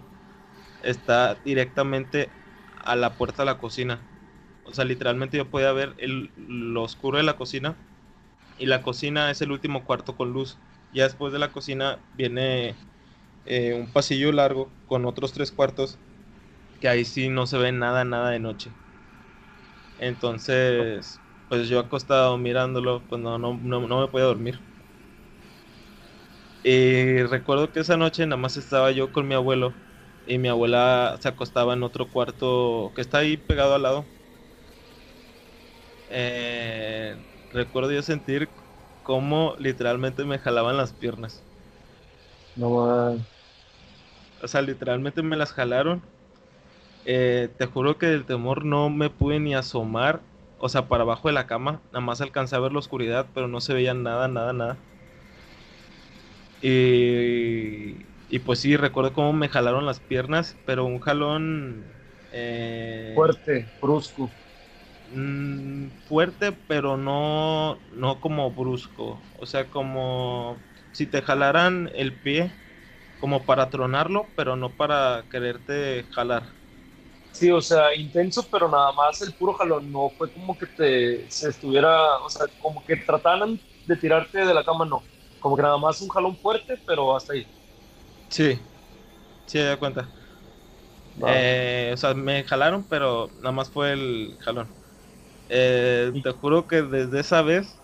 está 0.81 1.35
directamente 1.35 2.33
a 2.75 2.95
la 2.95 3.17
puerta 3.17 3.43
de 3.43 3.47
la 3.47 3.57
cocina. 3.59 4.07
O 4.63 4.73
sea, 4.73 4.85
literalmente 4.85 5.37
yo 5.37 5.49
podía 5.51 5.71
ver 5.73 5.95
el, 5.99 6.31
lo 6.37 6.83
oscuro 6.83 7.17
de 7.17 7.23
la 7.23 7.37
cocina 7.37 7.77
y 8.57 8.67
la 8.67 8.83
cocina 8.83 9.31
es 9.31 9.41
el 9.41 9.51
último 9.51 9.85
cuarto 9.85 10.15
con 10.17 10.31
luz. 10.33 10.59
Ya 10.93 11.03
después 11.05 11.33
de 11.33 11.39
la 11.39 11.51
cocina 11.51 11.99
viene 12.13 12.77
eh, 13.45 13.73
un 13.75 13.91
pasillo 13.93 14.31
largo 14.33 14.71
con 14.87 15.05
otros 15.05 15.33
tres 15.33 15.51
cuartos 15.51 15.99
que 16.79 16.89
ahí 16.89 17.05
sí 17.05 17.29
no 17.29 17.47
se 17.47 17.57
ve 17.57 17.71
nada, 17.73 18.05
nada 18.05 18.31
de 18.31 18.39
noche. 18.39 18.73
Entonces, 19.97 21.21
pues 21.47 21.69
yo 21.69 21.79
acostado 21.79 22.37
mirándolo, 22.37 23.07
pues 23.07 23.21
no, 23.21 23.37
no, 23.39 23.57
no, 23.61 23.87
no 23.87 24.01
me 24.01 24.07
podía 24.09 24.25
dormir. 24.25 24.61
Y 26.63 27.23
recuerdo 27.23 27.71
que 27.71 27.79
esa 27.81 27.97
noche 27.97 28.25
nada 28.25 28.37
más 28.41 28.57
estaba 28.57 28.91
yo 28.91 29.11
con 29.11 29.27
mi 29.27 29.33
abuelo 29.35 29.75
y 30.25 30.37
mi 30.37 30.47
abuela 30.47 31.17
se 31.21 31.27
acostaba 31.29 31.73
en 31.73 31.83
otro 31.83 32.09
cuarto 32.09 32.91
que 32.95 33.01
está 33.01 33.19
ahí 33.19 33.37
pegado 33.37 33.75
al 33.75 33.81
lado. 33.83 34.05
Eh, 36.09 37.17
recuerdo 37.49 37.91
yo 37.91 38.01
sentir 38.03 38.49
cómo 39.03 39.55
literalmente 39.57 40.25
me 40.25 40.37
jalaban 40.39 40.77
las 40.77 40.93
piernas. 40.93 41.43
No 42.55 42.69
man. 42.75 43.27
O 44.41 44.47
sea, 44.49 44.61
literalmente 44.61 45.23
me 45.23 45.37
las 45.37 45.53
jalaron. 45.53 46.03
Eh, 47.05 47.49
te 47.57 47.65
juro 47.67 47.97
que 47.99 48.07
del 48.07 48.25
temor 48.25 48.65
no 48.65 48.89
me 48.89 49.09
pude 49.11 49.39
ni 49.39 49.53
asomar. 49.55 50.21
O 50.57 50.69
sea, 50.69 50.87
para 50.87 51.03
abajo 51.03 51.27
de 51.27 51.33
la 51.33 51.47
cama. 51.47 51.81
Nada 51.91 52.01
más 52.05 52.21
alcancé 52.21 52.55
a 52.55 52.59
ver 52.59 52.71
la 52.73 52.79
oscuridad, 52.79 53.27
pero 53.33 53.47
no 53.47 53.61
se 53.61 53.73
veía 53.73 53.93
nada, 53.93 54.27
nada, 54.27 54.53
nada. 54.53 54.77
Y, 56.61 58.07
y 58.27 58.39
pues 58.39 58.59
sí, 58.59 58.77
recuerdo 58.77 59.13
cómo 59.13 59.33
me 59.33 59.49
jalaron 59.49 59.85
las 59.85 59.99
piernas, 59.99 60.59
pero 60.65 60.85
un 60.85 60.99
jalón... 60.99 61.93
eh, 62.31 63.11
Fuerte, 63.13 63.71
brusco. 63.79 64.35
mm, 65.05 65.89
fuerte, 66.05 66.51
pero 66.53 66.97
no, 66.97 67.83
no 67.91 68.19
como 68.21 68.51
brusco. 68.53 69.29
O 69.33 69.45
sea, 69.45 69.69
como 69.69 70.67
si 70.91 71.07
te 71.07 71.21
jalaran 71.21 71.89
el 71.93 72.19
pie, 72.21 72.59
como 73.17 73.45
para 73.45 73.69
tronarlo, 73.69 74.33
pero 74.35 74.55
no 74.55 74.77
para 74.77 75.27
quererte 75.29 76.05
jalar. 76.11 76.55
Sí, 77.31 77.49
o 77.49 77.61
sea, 77.61 77.95
intenso, 77.95 78.49
pero 78.51 78.69
nada 78.69 78.91
más 78.93 79.21
el 79.21 79.35
puro 79.35 79.53
jalón. 79.53 79.91
No 79.91 80.09
fue 80.17 80.31
como 80.31 80.57
que 80.57 80.67
te 80.67 81.29
se 81.29 81.49
estuviera, 81.49 82.17
o 82.19 82.29
sea, 82.29 82.47
como 82.57 82.83
que 82.83 82.97
trataran 82.97 83.61
de 83.85 83.95
tirarte 83.97 84.39
de 84.45 84.53
la 84.53 84.63
cama, 84.65 84.85
no. 84.85 85.09
Como 85.41 85.57
que 85.57 85.61
nada 85.63 85.77
más 85.77 85.99
un 86.01 86.07
jalón 86.09 86.37
fuerte, 86.37 86.81
pero 86.85 87.13
hasta 87.15 87.33
ahí. 87.33 87.45
Sí, 88.29 88.59
sí, 89.47 89.59
me 89.59 89.77
cuenta. 89.79 90.11
Eh, 91.25 91.91
o 91.93 91.97
sea, 91.97 92.13
me 92.13 92.43
jalaron, 92.43 92.83
pero 92.89 93.29
nada 93.37 93.51
más 93.51 93.69
fue 93.69 93.93
el 93.93 94.37
jalón. 94.41 94.69
Eh, 95.49 96.13
te 96.23 96.31
juro 96.31 96.67
que 96.67 96.81
desde 96.83 97.19
esa 97.21 97.41
vez 97.41 97.79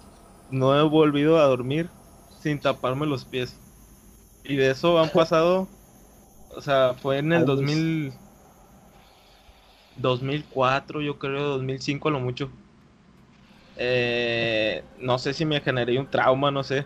no 0.50 0.78
he 0.80 0.84
volvido 0.84 1.40
a 1.40 1.46
dormir 1.48 1.92
sin 2.30 2.60
taparme 2.62 3.06
los 3.08 3.26
pies. 3.26 3.60
Y 4.44 4.56
de 4.58 4.72
eso 4.72 5.00
han 5.00 5.10
pasado, 5.14 5.70
o 6.50 6.62
sea, 6.62 6.96
fue 7.02 7.20
en 7.20 7.34
el 7.34 7.46
Años. 7.46 7.46
2000, 7.46 8.14
2004, 9.96 11.02
yo 11.02 11.20
creo, 11.20 11.44
2005 11.44 12.10
a 12.10 12.12
lo 12.12 12.20
mucho. 12.20 12.50
Eh, 13.76 14.84
no 15.00 15.20
sé 15.20 15.34
si 15.34 15.46
me 15.46 15.62
generé 15.62 16.00
un 16.00 16.10
trauma, 16.10 16.50
no 16.52 16.64
sé, 16.64 16.86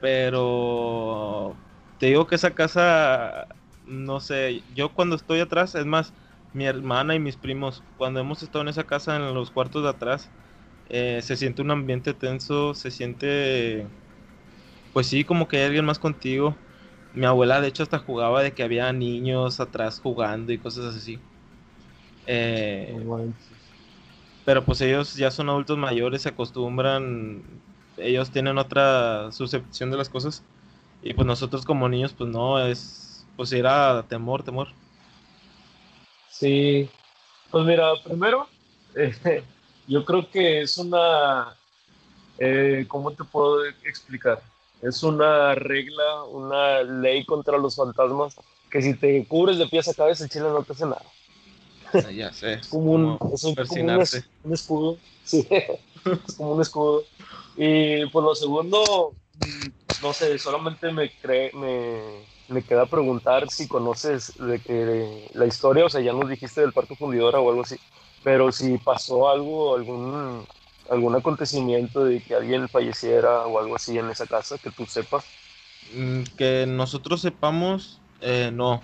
pero 0.00 1.60
te 1.98 2.06
digo 2.06 2.26
que 2.26 2.36
esa 2.36 2.54
casa, 2.54 3.48
no 3.82 4.20
sé, 4.20 4.64
yo 4.68 4.94
cuando 4.94 5.16
estoy 5.16 5.40
atrás, 5.40 5.74
es 5.74 5.86
más, 5.86 6.14
mi 6.52 6.66
hermana 6.66 7.14
y 7.14 7.20
mis 7.20 7.36
primos, 7.36 7.84
cuando 7.96 8.20
hemos 8.20 8.42
estado 8.42 8.62
en 8.62 8.68
esa 8.68 8.84
casa 8.86 9.16
en 9.16 9.34
los 9.34 9.50
cuartos 9.50 9.82
de 9.82 9.90
atrás, 9.90 10.32
eh, 10.86 11.20
se 11.22 11.36
siente 11.36 11.62
un 11.62 11.70
ambiente 11.70 12.14
tenso, 12.14 12.74
se 12.74 12.90
siente, 12.90 13.88
pues 14.92 15.06
sí, 15.08 15.24
como 15.24 15.48
que 15.48 15.58
hay 15.58 15.64
alguien 15.64 15.84
más 15.84 15.98
contigo. 15.98 16.58
Mi 17.12 17.26
abuela, 17.26 17.60
de 17.60 17.68
hecho, 17.68 17.82
hasta 17.82 17.98
jugaba 17.98 18.42
de 18.42 18.54
que 18.54 18.62
había 18.62 18.92
niños 18.92 19.60
atrás 19.60 20.00
jugando 20.00 20.52
y 20.52 20.58
cosas 20.58 20.94
así. 20.96 21.22
Eh, 22.26 22.94
pero 24.44 24.64
pues 24.64 24.80
ellos 24.80 25.14
ya 25.14 25.30
son 25.30 25.48
adultos 25.50 25.76
mayores, 25.78 26.22
se 26.22 26.30
acostumbran, 26.30 27.62
ellos 27.98 28.30
tienen 28.30 28.58
otra 28.58 29.30
suscepción 29.32 29.90
de 29.90 29.96
las 29.96 30.08
cosas. 30.08 30.42
Y 31.02 31.14
pues 31.14 31.26
nosotros 31.26 31.64
como 31.64 31.88
niños, 31.88 32.12
pues 32.16 32.28
no, 32.30 32.58
es, 32.64 33.24
pues 33.36 33.52
era 33.52 34.04
temor, 34.08 34.42
temor. 34.42 34.68
Sí, 36.30 36.90
pues 37.50 37.64
mira, 37.64 37.92
primero, 38.04 38.48
eh, 38.96 39.42
yo 39.86 40.04
creo 40.04 40.28
que 40.30 40.62
es 40.62 40.76
una, 40.78 41.56
eh, 42.38 42.84
¿cómo 42.88 43.12
te 43.12 43.24
puedo 43.24 43.64
explicar? 43.64 44.42
Es 44.82 45.02
una 45.02 45.54
regla, 45.54 46.22
una 46.24 46.82
ley 46.82 47.24
contra 47.24 47.58
los 47.58 47.74
fantasmas, 47.76 48.36
que 48.70 48.80
si 48.82 48.94
te 48.94 49.26
cubres 49.26 49.58
de 49.58 49.66
pies 49.66 49.88
a 49.88 49.94
cabeza, 49.94 50.24
el 50.24 50.30
chile 50.30 50.44
no 50.48 50.62
te 50.62 50.72
hace 50.72 50.84
nada. 50.84 51.02
Ah, 51.94 52.10
Ya 52.12 52.32
sé, 52.32 52.54
Es 52.54 52.68
como 52.68 52.92
un, 52.92 53.18
es 53.32 53.44
un- 53.44 53.50
como 53.50 53.50
un 53.50 53.54
persinarse. 53.56 54.18
es- 54.18 54.28
un 54.44 54.52
escudo, 54.52 54.98
sí, 55.24 55.48
es 56.28 56.34
como 56.36 56.52
un 56.52 56.60
escudo. 56.60 57.04
Y 57.60 58.06
por 58.10 58.22
lo 58.22 58.34
segundo, 58.36 59.16
mm, 59.34 59.68
no 60.02 60.12
sé, 60.14 60.38
solamente 60.38 60.92
me, 60.92 61.10
cree, 61.18 61.50
me, 61.54 62.28
me 62.48 62.62
queda 62.64 62.86
preguntar 62.86 63.50
si 63.50 63.66
conoces 63.66 64.32
de 64.38 64.60
que 64.62 65.28
la 65.34 65.46
historia, 65.46 65.84
o 65.86 65.90
sea, 65.90 66.00
ya 66.00 66.12
nos 66.12 66.28
dijiste 66.30 66.60
del 66.60 66.72
parque 66.72 66.94
fundidora 66.96 67.40
o 67.40 67.50
algo 67.50 67.62
así, 67.62 67.76
pero 68.22 68.52
si 68.52 68.78
pasó 68.78 69.28
algo, 69.28 69.74
algún, 69.76 70.46
algún 70.88 71.16
acontecimiento 71.16 72.04
de 72.04 72.22
que 72.22 72.36
alguien 72.36 72.68
falleciera 72.68 73.46
o 73.48 73.58
algo 73.58 73.74
así 73.76 73.98
en 73.98 74.08
esa 74.10 74.28
casa, 74.28 74.58
que 74.58 74.70
tú 74.70 74.86
sepas. 74.86 75.24
Mm, 75.94 76.22
Que 76.36 76.66
nosotros 76.68 77.20
sepamos, 77.22 78.00
eh, 78.20 78.50
no. 78.52 78.82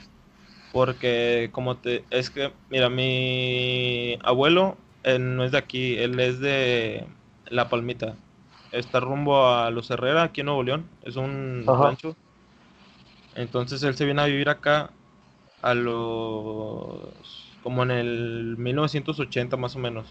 Porque 0.73 1.51
como 1.53 1.79
te... 1.79 2.05
Es 2.11 2.31
que, 2.31 2.53
mira, 2.71 2.91
mi 2.91 4.19
abuelo 4.25 4.77
eh, 5.05 5.19
no 5.21 5.45
es 5.45 5.53
de 5.53 5.59
aquí, 5.59 5.97
él 5.97 6.19
es 6.19 6.41
de 6.41 7.07
La 7.47 7.69
Palmita. 7.69 8.17
Está 8.75 9.01
rumbo 9.01 9.47
a 9.47 9.71
Los 9.71 9.91
Herrera, 9.91 10.25
aquí 10.25 10.41
en 10.41 10.47
Nuevo 10.47 10.63
León. 10.63 10.85
Es 11.03 11.17
un 11.17 11.65
Ajá. 11.67 11.81
rancho. 11.81 12.17
Entonces 13.35 13.83
él 13.83 13.97
se 13.97 14.05
viene 14.05 14.23
a 14.23 14.27
vivir 14.27 14.49
acá 14.49 14.91
a 15.63 15.75
los... 15.75 17.59
como 17.63 17.83
en 17.83 17.91
el 17.91 18.57
1980 18.59 19.57
más 19.57 19.77
o 19.77 19.79
menos. 19.79 20.07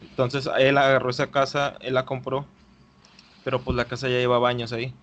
Entonces 0.00 0.48
él 0.58 0.78
agarró 0.78 1.10
esa 1.10 1.30
casa, 1.30 1.76
él 1.80 1.94
la 1.94 2.06
compró, 2.06 2.46
pero 3.44 3.60
pues 3.62 3.76
la 3.76 3.86
casa 3.86 4.08
ya 4.08 4.18
llevaba 4.18 4.48
años 4.48 4.72
ahí. 4.72 4.94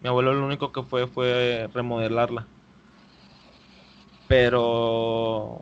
Mi 0.00 0.08
abuelo 0.08 0.34
lo 0.34 0.46
único 0.46 0.72
que 0.72 0.82
fue 0.82 1.06
fue 1.06 1.68
remodelarla. 1.74 2.46
Pero 4.28 5.60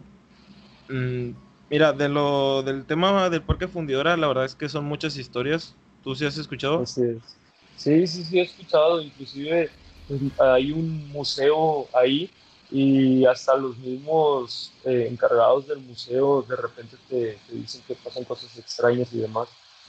mm, 0.88 1.31
mira, 1.71 1.93
de 1.93 2.09
lo 2.09 2.62
del 2.62 2.87
tema 2.87 3.31
del 3.31 3.43
parque 3.43 3.69
fundidora, 3.69 4.16
la 4.16 4.28
verdad 4.28 4.45
es 4.45 4.54
que 4.54 4.69
son 4.69 4.85
muchas 4.87 5.16
historias. 5.16 5.76
¿Tú 6.04 6.14
sí 6.14 6.26
has 6.26 6.37
escuchado? 6.37 6.82
Así 6.82 7.02
es. 7.02 7.37
Sí, 7.76 8.06
sí, 8.06 8.25
sí, 8.25 8.38
he 8.38 8.42
escuchado. 8.42 9.00
Inclusive 9.00 9.70
pues, 10.06 10.20
hay 10.38 10.70
un 10.70 11.08
museo 11.08 11.88
ahí 11.94 12.30
y 12.70 13.25
hasta 13.25 13.56
los 13.56 13.76
mismos 13.78 14.73
eh, 14.84 15.08
encargados 15.11 15.66
del 15.66 15.78
museo 15.78 16.42
de 16.42 16.56
repente 16.56 16.96
te, 17.08 17.38
te 17.46 17.54
dicen 17.54 17.82
que 17.87 17.94
pasan 17.94 18.25
cosas 18.25 18.56
extrañas 18.58 19.12
y 19.12 19.18
demás. 19.18 19.49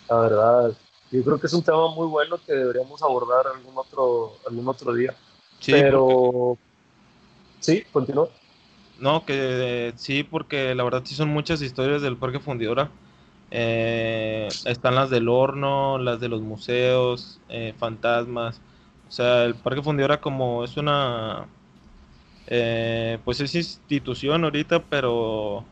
La 0.10 0.20
verdad, 0.20 0.78
yo 1.12 1.24
creo 1.24 1.40
que 1.40 1.48
es 1.48 1.54
un 1.54 1.64
tema 1.64 1.90
muy 1.90 2.08
bueno 2.08 2.40
que 2.46 2.54
deberíamos 2.54 3.02
abordar 3.02 3.48
algún 3.48 3.78
otro, 3.78 4.38
algún 4.48 4.68
otro 4.68 4.94
día. 4.94 5.16
Sí, 5.60 5.72
Pero, 5.72 6.58
sí, 7.60 7.84
continúa. 7.92 8.30
No, 9.00 9.26
que 9.26 9.88
eh, 9.90 9.94
sí, 9.98 10.24
porque 10.24 10.74
la 10.76 10.84
verdad 10.84 11.04
sí 11.06 11.16
son 11.16 11.30
muchas 11.30 11.62
historias 11.62 12.02
del 12.02 12.18
Parque 12.18 12.40
Fundidora. 12.40 12.92
Eh, 13.58 14.50
están 14.66 14.96
las 14.96 15.10
del 15.10 15.30
horno, 15.30 15.98
las 15.98 16.20
de 16.20 16.28
los 16.30 16.42
museos, 16.42 17.40
eh, 17.50 17.74
fantasmas. 17.78 18.62
O 19.08 19.12
sea, 19.12 19.46
el 19.46 19.56
Parque 19.56 19.82
Fundidora 19.84 20.20
como 20.22 20.64
es 20.66 20.78
una, 20.78 21.48
eh, 22.48 23.20
pues 23.26 23.40
es 23.42 23.56
institución 23.56 24.44
ahorita, 24.44 24.84
pero 24.90 25.66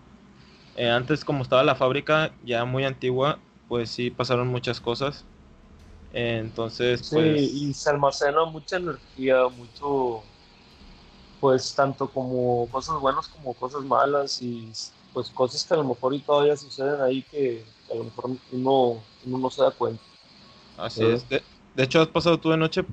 eh, 0.75 0.89
antes 0.89 1.25
como 1.25 1.43
estaba 1.43 1.63
la 1.63 1.75
fábrica 1.75 2.33
ya 2.45 2.65
muy 2.65 2.85
antigua, 2.85 3.39
pues 3.67 3.89
sí 3.91 4.11
pasaron 4.11 4.47
muchas 4.49 4.81
cosas. 4.81 5.25
Entonces, 6.13 7.03
Sí, 7.03 7.15
pues... 7.15 7.69
y 7.69 7.73
se 7.73 7.89
almacena 7.89 8.45
mucha 8.45 8.77
energía, 8.77 9.47
mucho, 9.49 10.31
pues 11.39 11.73
tanto 11.75 12.11
como 12.11 12.69
cosas 12.69 12.99
buenas 12.99 13.27
como 13.29 13.53
cosas 13.55 13.83
malas 13.83 14.41
y 14.41 14.71
pues 15.13 15.29
cosas 15.29 15.63
que 15.63 15.74
a 15.74 15.77
lo 15.77 15.84
mejor 15.84 16.13
y 16.13 16.20
todavía 16.20 16.58
suceden 16.58 17.01
ahí 17.01 17.22
que 17.24 17.63
a 17.91 17.96
lo 17.96 18.05
mejor 18.05 18.32
uno, 18.51 18.98
uno 19.25 19.38
no 19.38 19.50
se 19.50 19.62
da 19.62 19.72
cuenta. 19.72 20.01
Así 20.77 21.03
es. 21.05 21.27
De, 21.29 21.41
de 21.75 21.84
hecho, 21.84 22.01
¿has 22.01 22.08
pasado 22.08 22.39
tú 22.39 22.50
de 22.50 22.58
noche 22.58 22.84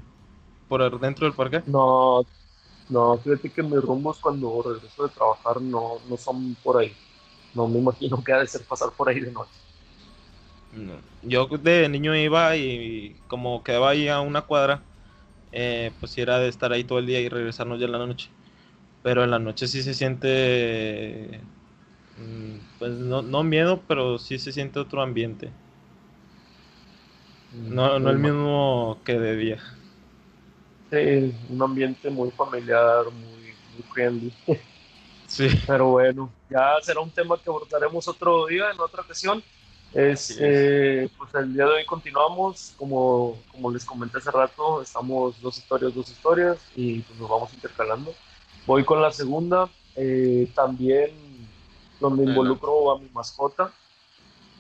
por 0.68 1.00
dentro 1.00 1.26
del 1.26 1.34
parque? 1.34 1.62
No, 1.66 2.24
no, 2.88 3.18
fíjate 3.18 3.50
que 3.50 3.62
mis 3.62 3.80
rumbos 3.80 4.18
cuando 4.18 4.62
regreso 4.62 5.04
de 5.04 5.10
trabajar 5.10 5.60
no, 5.60 5.98
no 6.08 6.16
son 6.16 6.54
por 6.62 6.78
ahí. 6.78 6.92
No 7.54 7.66
me 7.66 7.78
imagino 7.78 8.22
que 8.22 8.32
ha 8.32 8.38
de 8.38 8.46
ser 8.46 8.62
pasar 8.62 8.90
por 8.90 9.08
ahí 9.08 9.20
de 9.20 9.32
noche. 9.32 9.50
No. 10.76 10.94
Yo 11.22 11.46
de 11.46 11.88
niño 11.88 12.14
iba 12.14 12.56
y 12.56 13.16
como 13.28 13.62
quedaba 13.64 13.90
ahí 13.90 14.08
a 14.08 14.20
una 14.20 14.42
cuadra, 14.42 14.82
eh, 15.52 15.90
pues 16.00 16.16
era 16.16 16.38
de 16.38 16.48
estar 16.48 16.72
ahí 16.72 16.84
todo 16.84 16.98
el 16.98 17.06
día 17.06 17.20
y 17.20 17.28
regresarnos 17.28 17.80
ya 17.80 17.86
en 17.86 17.92
la 17.92 18.06
noche. 18.06 18.28
Pero 19.02 19.24
en 19.24 19.30
la 19.30 19.38
noche 19.38 19.66
sí 19.66 19.82
se 19.82 19.94
siente 19.94 21.40
pues 22.78 22.92
no, 22.92 23.22
no 23.22 23.42
miedo, 23.42 23.80
pero 23.86 24.18
sí 24.18 24.38
se 24.38 24.52
siente 24.52 24.78
otro 24.78 25.02
ambiente. 25.02 25.50
Mm, 27.52 27.74
no, 27.74 27.98
no 27.98 28.10
el 28.10 28.18
mismo 28.18 28.98
que 29.04 29.18
de 29.18 29.36
día. 29.36 29.58
Sí, 30.90 31.34
un 31.48 31.62
ambiente 31.62 32.10
muy 32.10 32.30
familiar, 32.30 33.04
muy, 33.06 33.54
muy 33.74 33.82
friendly. 33.92 34.32
Sí. 35.26 35.46
Pero 35.64 35.90
bueno, 35.90 36.28
ya 36.50 36.72
será 36.82 36.98
un 36.98 37.10
tema 37.12 37.40
que 37.40 37.48
abordaremos 37.48 38.08
otro 38.08 38.46
día, 38.48 38.72
en 38.72 38.80
otra 38.80 39.02
ocasión. 39.02 39.40
Es, 39.92 40.36
eh, 40.40 41.08
pues 41.16 41.32
el 41.34 41.54
día 41.54 41.66
de 41.66 41.70
hoy 41.70 41.84
continuamos, 41.84 42.74
como, 42.76 43.38
como 43.52 43.70
les 43.70 43.84
comenté 43.84 44.18
hace 44.18 44.32
rato, 44.32 44.82
estamos 44.82 45.40
dos 45.40 45.56
historias, 45.58 45.94
dos 45.94 46.10
historias 46.10 46.58
y 46.74 47.00
pues 47.02 47.18
nos 47.20 47.28
vamos 47.28 47.54
intercalando. 47.54 48.12
Voy 48.66 48.84
con 48.84 49.00
la 49.00 49.12
segunda, 49.12 49.68
eh, 49.94 50.48
también 50.54 51.10
donde 52.00 52.24
involucro 52.24 52.92
a 52.92 52.98
mi 52.98 53.08
mascota. 53.10 53.72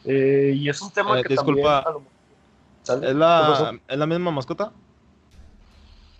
Eh, 0.04 0.52
y 0.56 0.68
es 0.68 0.80
un 0.80 0.90
tema 0.90 1.22
que 1.22 1.28
disculpa, 1.28 1.84
también... 2.84 3.12
¿Es, 3.12 3.16
la, 3.16 3.78
¿Es 3.88 3.98
la 3.98 4.06
misma 4.06 4.30
mascota? 4.30 4.72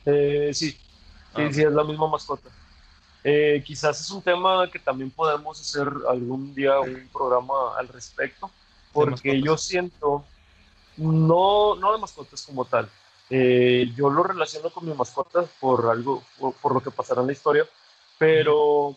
sí, 0.04 0.52
sí, 0.52 0.78
ah. 1.34 1.48
sí, 1.52 1.62
es 1.62 1.72
la 1.72 1.84
misma 1.84 2.08
mascota. 2.08 2.50
Eh, 3.22 3.62
quizás 3.66 4.00
es 4.00 4.10
un 4.10 4.22
tema 4.22 4.68
que 4.70 4.78
también 4.78 5.10
podemos 5.10 5.60
hacer 5.60 5.86
algún 6.08 6.54
día 6.54 6.80
un 6.80 7.08
programa 7.12 7.76
al 7.76 7.88
respecto, 7.88 8.50
porque 8.92 9.42
yo 9.42 9.58
siento, 9.58 10.24
no, 10.96 11.74
no 11.76 11.92
de 11.92 11.98
mascotas 11.98 12.42
como 12.42 12.64
tal, 12.64 12.88
eh, 13.28 13.92
yo 13.94 14.08
lo 14.08 14.22
relaciono 14.22 14.70
con 14.70 14.86
mi 14.86 14.94
mascota 14.94 15.44
por 15.60 15.90
algo, 15.90 16.22
por, 16.38 16.72
lo 16.72 16.80
que 16.80 16.90
pasará 16.90 17.20
en 17.20 17.26
la 17.26 17.32
historia, 17.34 17.66
pero 18.18 18.96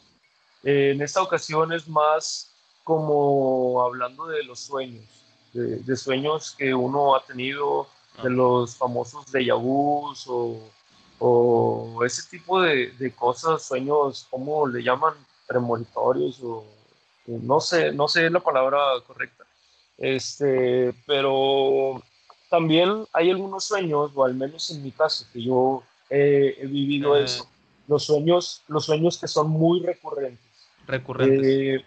eh, 0.64 0.92
en 0.92 1.02
esta 1.02 1.22
ocasión 1.22 1.72
es 1.74 1.88
más 1.88 2.52
como 2.84 3.82
hablando 3.82 4.28
de 4.28 4.44
los 4.44 4.60
sueños, 4.60 5.06
de, 5.54 5.96
sueños 5.96 6.56
que 6.58 6.74
uno 6.74 7.16
ha 7.16 7.24
tenido, 7.24 7.88
de 8.22 8.28
ah. 8.28 8.32
los 8.32 8.76
famosos 8.76 9.26
vus 9.32 10.26
o 10.28 10.60
o 11.26 12.04
ese 12.06 12.30
tipo 12.30 12.62
de, 12.62 13.14
cosas, 13.16 13.64
sueños, 13.64 14.28
¿cómo 14.30 14.68
le 14.68 14.84
llaman? 14.84 15.14
Premonitorios 15.48 16.40
o 16.44 16.66
no 17.26 17.62
sé, 17.62 17.94
no 17.94 18.10
sé 18.10 18.30
la 18.30 18.42
palabra 18.42 18.80
correcta. 19.08 19.46
Este, 19.98 20.94
pero 21.08 22.04
también 22.50 23.06
hay 23.14 23.32
algunos 23.32 23.64
sueños, 23.64 24.12
o 24.14 24.26
al 24.26 24.34
menos 24.34 24.70
en 24.72 24.84
mi 24.84 24.92
caso, 24.92 25.26
que 25.32 25.42
yo 25.42 25.84
he 26.10 26.68
vivido 26.68 27.16
eh. 27.16 27.24
eso. 27.24 27.48
Los 27.88 28.04
sueños, 28.04 28.62
los 28.68 28.86
sueños 28.86 29.18
que 29.18 29.30
son 29.30 29.50
muy 29.50 29.80
recurrentes. 29.80 30.53
Recurrentes. 30.88 31.46
Eh, 31.46 31.86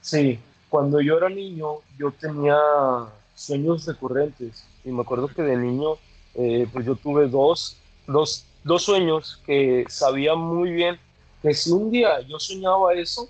sí, 0.00 0.38
cuando 0.68 1.00
yo 1.00 1.16
era 1.16 1.28
niño, 1.28 1.76
yo 1.98 2.10
tenía 2.12 2.56
sueños 3.34 3.86
recurrentes. 3.86 4.64
Y 4.84 4.90
me 4.90 5.02
acuerdo 5.02 5.28
que 5.28 5.42
de 5.42 5.56
niño, 5.56 5.96
eh, 6.34 6.66
pues 6.72 6.86
yo 6.86 6.96
tuve 6.96 7.28
dos, 7.28 7.76
dos 8.06 8.46
dos 8.62 8.82
sueños 8.82 9.40
que 9.46 9.84
sabía 9.88 10.34
muy 10.34 10.70
bien 10.70 10.98
que 11.42 11.54
si 11.54 11.70
un 11.70 11.90
día 11.90 12.20
yo 12.20 12.38
soñaba 12.38 12.94
eso, 12.94 13.28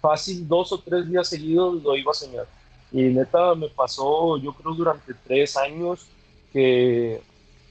fácil 0.00 0.48
dos 0.48 0.72
o 0.72 0.80
tres 0.80 1.08
días 1.08 1.28
seguidos 1.28 1.82
lo 1.82 1.96
iba 1.96 2.10
a 2.10 2.14
soñar. 2.14 2.46
Y 2.90 3.02
neta 3.02 3.54
me 3.54 3.68
pasó, 3.68 4.38
yo 4.38 4.52
creo, 4.54 4.74
durante 4.74 5.12
tres 5.14 5.56
años 5.56 6.06
que, 6.52 7.20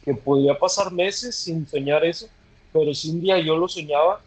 que 0.05 0.13
podía 0.13 0.57
pasar 0.57 0.91
meses 0.91 1.35
sin 1.35 1.67
soñar 1.67 2.05
eso, 2.05 2.27
pero 2.71 2.93
si 2.93 3.09
un 3.09 3.21
día 3.21 3.39
yo 3.39 3.57
lo 3.57 3.67
soñaba, 3.67 4.21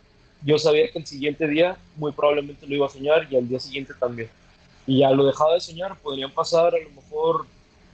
yo 0.45 0.59
sabía 0.59 0.91
que 0.91 0.99
el 0.99 1.07
siguiente 1.07 1.47
día 1.47 1.77
muy 1.97 2.13
probablemente 2.13 2.67
lo 2.67 2.75
iba 2.75 2.87
a 2.87 2.91
soñar 2.91 3.27
y 3.31 3.37
al 3.37 3.49
día 3.49 3.61
siguiente 3.61 3.95
también. 3.99 4.29
Y 4.87 5.01
ya 5.01 5.11
lo 5.11 5.25
dejaba 5.25 5.55
de 5.55 5.61
soñar, 5.61 5.97
podrían 5.99 6.33
pasar 6.33 6.75
a 6.75 6.79
lo 6.79 6.91
mejor 6.91 7.47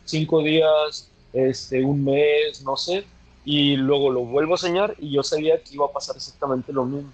cinco 0.05 0.43
días, 0.43 1.11
este, 1.33 1.85
un 1.85 2.05
mes, 2.05 2.63
no 2.63 2.77
sé, 2.77 3.05
y 3.45 3.77
luego 3.77 4.11
lo 4.11 4.21
vuelvo 4.21 4.55
a 4.55 4.59
soñar 4.59 4.95
y 4.99 5.13
yo 5.13 5.23
sabía 5.23 5.63
que 5.63 5.75
iba 5.75 5.87
a 5.87 5.93
pasar 5.93 6.17
exactamente 6.17 6.73
lo 6.73 6.85
mismo. 6.85 7.13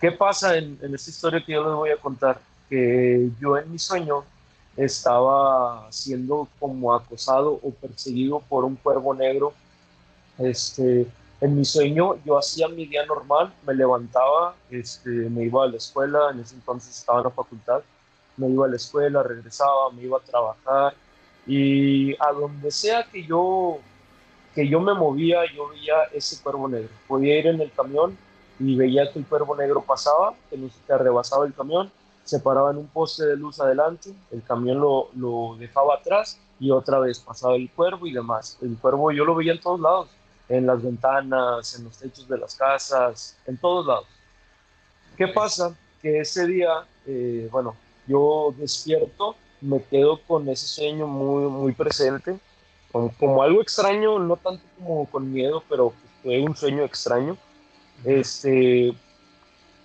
¿Qué 0.00 0.12
pasa 0.12 0.56
en, 0.56 0.78
en 0.82 0.94
esta 0.94 1.10
historia 1.10 1.44
que 1.44 1.52
yo 1.52 1.64
les 1.64 1.74
voy 1.74 1.90
a 1.90 1.96
contar? 1.96 2.40
Que 2.68 3.28
yo 3.40 3.56
en 3.56 3.70
mi 3.72 3.78
sueño 3.78 4.24
estaba 4.76 5.88
siendo 5.90 6.48
como 6.60 6.94
acosado 6.94 7.58
o 7.62 7.70
perseguido 7.70 8.40
por 8.48 8.64
un 8.64 8.76
cuervo 8.76 9.12
negro. 9.14 9.52
Este, 10.38 11.06
en 11.40 11.56
mi 11.56 11.64
sueño 11.64 12.16
yo 12.24 12.38
hacía 12.38 12.68
mi 12.68 12.86
día 12.86 13.06
normal, 13.06 13.54
me 13.66 13.74
levantaba, 13.74 14.54
este, 14.70 15.10
me 15.10 15.44
iba 15.44 15.64
a 15.64 15.68
la 15.68 15.76
escuela, 15.76 16.30
en 16.32 16.40
ese 16.40 16.56
entonces 16.56 16.98
estaba 16.98 17.20
en 17.20 17.24
la 17.24 17.30
facultad, 17.30 17.82
me 18.36 18.48
iba 18.48 18.66
a 18.66 18.68
la 18.68 18.76
escuela, 18.76 19.22
regresaba, 19.22 19.90
me 19.92 20.02
iba 20.02 20.18
a 20.18 20.20
trabajar 20.20 20.94
y 21.46 22.14
a 22.14 22.32
donde 22.32 22.70
sea 22.70 23.04
que 23.04 23.24
yo 23.24 23.78
que 24.54 24.68
yo 24.68 24.80
me 24.80 24.92
movía, 24.94 25.40
yo 25.54 25.68
veía 25.68 25.94
ese 26.12 26.42
cuervo 26.42 26.68
negro. 26.68 26.90
Podía 27.06 27.38
ir 27.38 27.46
en 27.46 27.60
el 27.60 27.70
camión 27.70 28.18
y 28.58 28.74
veía 28.74 29.12
que 29.12 29.20
el 29.20 29.26
cuervo 29.26 29.54
negro 29.54 29.82
pasaba, 29.82 30.34
que 30.50 30.58
que 30.86 30.98
rebasaba 30.98 31.46
el 31.46 31.54
camión, 31.54 31.92
se 32.24 32.40
paraba 32.40 32.72
en 32.72 32.78
un 32.78 32.88
poste 32.88 33.24
de 33.24 33.36
luz 33.36 33.60
adelante, 33.60 34.12
el 34.32 34.42
camión 34.42 34.80
lo, 34.80 35.10
lo 35.14 35.56
dejaba 35.58 35.94
atrás 35.94 36.40
y 36.58 36.72
otra 36.72 36.98
vez 36.98 37.20
pasaba 37.20 37.54
el 37.54 37.70
cuervo 37.70 38.06
y 38.06 38.12
demás. 38.12 38.58
El 38.60 38.76
cuervo 38.78 39.12
yo 39.12 39.24
lo 39.24 39.36
veía 39.36 39.52
en 39.52 39.60
todos 39.60 39.80
lados, 39.80 40.08
en 40.48 40.66
las 40.66 40.82
ventanas, 40.82 41.78
en 41.78 41.84
los 41.84 41.98
techos 41.98 42.28
de 42.28 42.38
las 42.38 42.54
casas, 42.54 43.36
en 43.46 43.56
todos 43.56 43.86
lados. 43.86 44.06
¿Qué 45.16 45.28
pasa? 45.28 45.76
Que 46.00 46.20
ese 46.20 46.46
día, 46.46 46.86
eh, 47.06 47.48
bueno, 47.50 47.74
yo 48.06 48.54
despierto, 48.56 49.36
me 49.60 49.82
quedo 49.82 50.20
con 50.26 50.48
ese 50.48 50.66
sueño 50.66 51.06
muy, 51.06 51.50
muy 51.50 51.72
presente 51.72 52.38
como, 52.92 53.42
algo 53.42 53.60
extraño, 53.60 54.18
no 54.18 54.36
tanto 54.36 54.62
como 54.78 55.06
con 55.06 55.32
miedo, 55.32 55.62
pero 55.68 55.92
fue 56.22 56.40
un 56.40 56.56
sueño 56.56 56.84
extraño. 56.84 57.36
Este, 58.04 58.94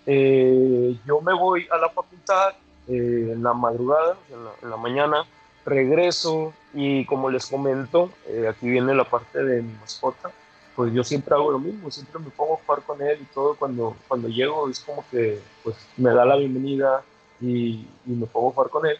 eh, 0.06 0.97
yo 1.06 1.21
me 1.21 1.34
voy 1.34 1.67
a 1.71 1.78
la 1.78 1.89
facultad 1.89 2.54
eh, 2.88 3.32
en 3.34 3.43
la 3.43 3.54
madrugada, 3.54 4.17
en 4.62 4.69
la, 4.69 4.78
mañana, 4.78 5.26
regreso 5.65 6.54
y 6.73 7.06
como 7.06 7.30
les 7.30 7.47
comento, 7.47 8.12
eh, 8.28 8.47
aquí 8.49 8.69
viene 8.69 8.93
la 8.93 9.06
parte 9.06 9.43
de 9.43 9.62
mi 9.62 9.73
mascota, 9.73 10.32
pues 10.75 10.93
yo 10.93 11.03
siempre 11.03 11.36
hago 11.36 11.51
lo 11.51 11.59
mismo, 11.59 11.91
siempre 11.91 12.19
me 12.19 12.29
pongo 12.31 12.55
a 12.55 12.65
jugar 12.65 12.83
con 12.83 13.01
él 13.01 13.19
y 13.21 13.33
todo 13.33 13.55
cuando, 13.55 13.95
cuando 14.07 14.27
llego 14.27 14.69
es 14.69 14.79
como 14.79 15.05
que 15.09 15.39
pues 15.63 15.75
me 15.97 16.13
da 16.13 16.25
la 16.25 16.36
bienvenida 16.36 17.03
y, 17.39 17.86
y 18.05 18.12
me 18.12 18.25
pongo 18.25 18.49
a 18.49 18.53
jugar 18.53 18.69
con 18.69 18.86
él. 18.88 18.97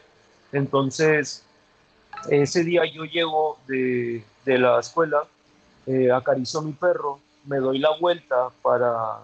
Entonces, 0.52 1.44
ese 2.30 2.64
día 2.64 2.84
yo 2.86 3.06
llego 3.06 3.58
de, 3.68 4.24
de 4.46 4.58
la 4.60 4.80
escuela, 4.80 5.24
eh, 5.88 6.12
acaricio 6.12 6.60
a 6.60 6.64
mi 6.64 6.74
perro, 6.74 7.20
me 7.46 7.58
doy 7.58 7.80
la 7.80 7.98
vuelta 8.00 8.50
para, 8.62 9.20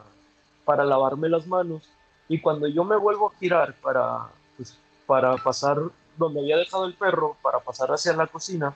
para 0.65 0.85
lavarme 0.85 1.29
las 1.29 1.47
manos 1.47 1.83
y 2.27 2.39
cuando 2.39 2.67
yo 2.67 2.83
me 2.83 2.97
vuelvo 2.97 3.27
a 3.27 3.39
girar 3.39 3.73
para, 3.75 4.27
pues, 4.57 4.77
para 5.05 5.35
pasar 5.38 5.77
donde 6.17 6.41
había 6.41 6.57
dejado 6.57 6.85
el 6.85 6.93
perro, 6.93 7.38
para 7.41 7.59
pasar 7.59 7.89
hacia 7.91 8.13
la 8.13 8.27
cocina, 8.27 8.73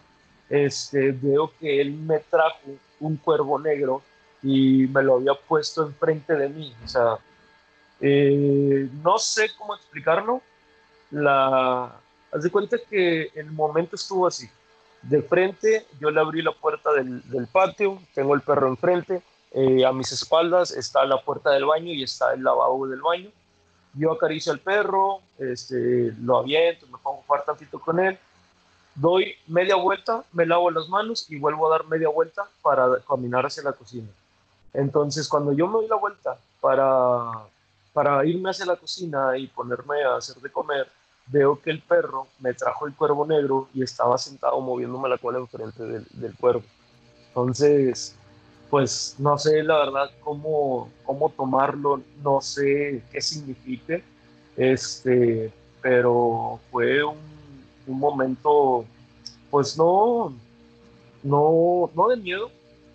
este, 0.50 1.12
veo 1.12 1.52
que 1.60 1.82
él 1.82 1.94
me 1.94 2.20
trajo 2.20 2.60
un 3.06 3.18
cuervo 3.18 3.60
negro 3.60 4.02
y 4.42 4.88
me 4.88 5.04
lo 5.04 5.16
había 5.16 5.34
puesto 5.34 5.86
enfrente 5.86 6.34
de 6.34 6.50
mí. 6.50 6.76
O 6.84 6.88
sea, 6.88 7.18
eh, 8.02 8.90
no 9.02 9.18
sé 9.18 9.50
cómo 9.58 9.76
explicarlo. 9.76 10.42
La, 11.12 11.94
Haz 12.34 12.42
de 12.42 12.50
cuenta 12.50 12.78
que 12.90 13.30
el 13.36 13.52
momento 13.52 13.96
estuvo 13.96 14.26
así. 14.26 14.50
De 15.04 15.22
frente, 15.22 15.86
yo 16.00 16.10
le 16.10 16.20
abrí 16.20 16.42
la 16.42 16.52
puerta 16.52 16.92
del, 16.94 17.48
patio, 17.52 18.02
tengo 18.16 18.34
el 18.34 18.42
perro 18.42 18.70
enfrente, 18.70 19.22
eh, 19.52 19.86
a 19.86 19.92
mis 19.92 20.12
espaldas 20.12 20.72
está 20.72 21.06
la 21.06 21.22
puerta 21.22 21.52
del 21.52 21.66
baño 21.66 21.94
y 21.94 22.02
está 22.02 22.34
el 22.34 22.44
lavabo 22.44 22.88
del 22.88 23.02
baño. 23.02 23.30
Yo 23.94 24.14
acaricio 24.14 24.52
al 24.52 24.60
perro, 24.60 25.20
este, 25.38 26.12
lo 26.22 26.40
aviento, 26.40 26.88
me 26.88 26.98
pongo 26.98 27.24
a 27.36 27.44
tantito 27.44 27.80
con 27.80 28.00
él, 28.00 28.18
doy 28.96 29.36
media 29.48 29.76
vuelta, 29.76 30.24
me 30.34 30.46
lavo 30.46 30.70
las 30.72 30.88
manos 30.90 31.30
y 31.30 31.38
vuelvo 31.38 31.68
a 31.68 31.78
dar 31.78 31.88
media 31.88 32.10
vuelta 32.10 32.48
para 32.62 33.00
caminar 33.00 33.46
hacia 33.46 33.64
la 33.64 33.74
cocina. 33.74 34.08
Entonces, 34.74 35.28
cuando 35.28 35.54
yo 35.54 35.68
me 35.68 35.74
doy 35.74 35.88
la 35.88 35.96
vuelta 35.96 36.38
para, 36.60 37.32
para 37.94 38.26
irme 38.26 38.50
hacia 38.50 38.66
la 38.66 38.76
cocina 38.76 39.38
y 39.38 39.48
ponerme 39.48 40.04
a 40.04 40.18
hacer 40.18 40.38
de 40.38 40.52
comer, 40.52 40.88
veo 41.28 41.60
que 41.62 41.70
el 41.70 41.82
perro 41.82 42.28
me 42.40 42.54
trajo 42.54 42.88
el 42.88 42.96
cuervo 42.96 43.26
negro 43.26 43.70
y 43.74 43.84
estaba 43.84 44.18
sentado 44.18 44.60
moviéndome 44.60 45.10
la 45.10 45.18
cola 45.18 45.40
enfrente 45.40 45.84
del, 45.84 46.06
del 46.12 46.36
cuervo. 46.36 46.64
Entonces, 47.30 48.16
pues 48.70 49.16
no 49.20 49.38
sé 49.38 49.62
la 49.64 49.78
verdad 49.78 50.12
cómo, 50.22 50.90
cómo 51.04 51.30
tomarlo, 51.30 52.02
no 52.24 52.42
sé 52.42 53.04
qué 53.12 53.22
signifique, 53.22 54.04
este, 54.58 55.54
pero 55.82 56.60
fue 56.72 57.04
un, 57.04 57.18
un 57.88 58.00
momento, 58.00 58.86
pues 59.50 59.78
no, 59.78 60.34
no, 61.24 61.90
no 61.94 62.08
de 62.08 62.18
miedo, 62.18 62.50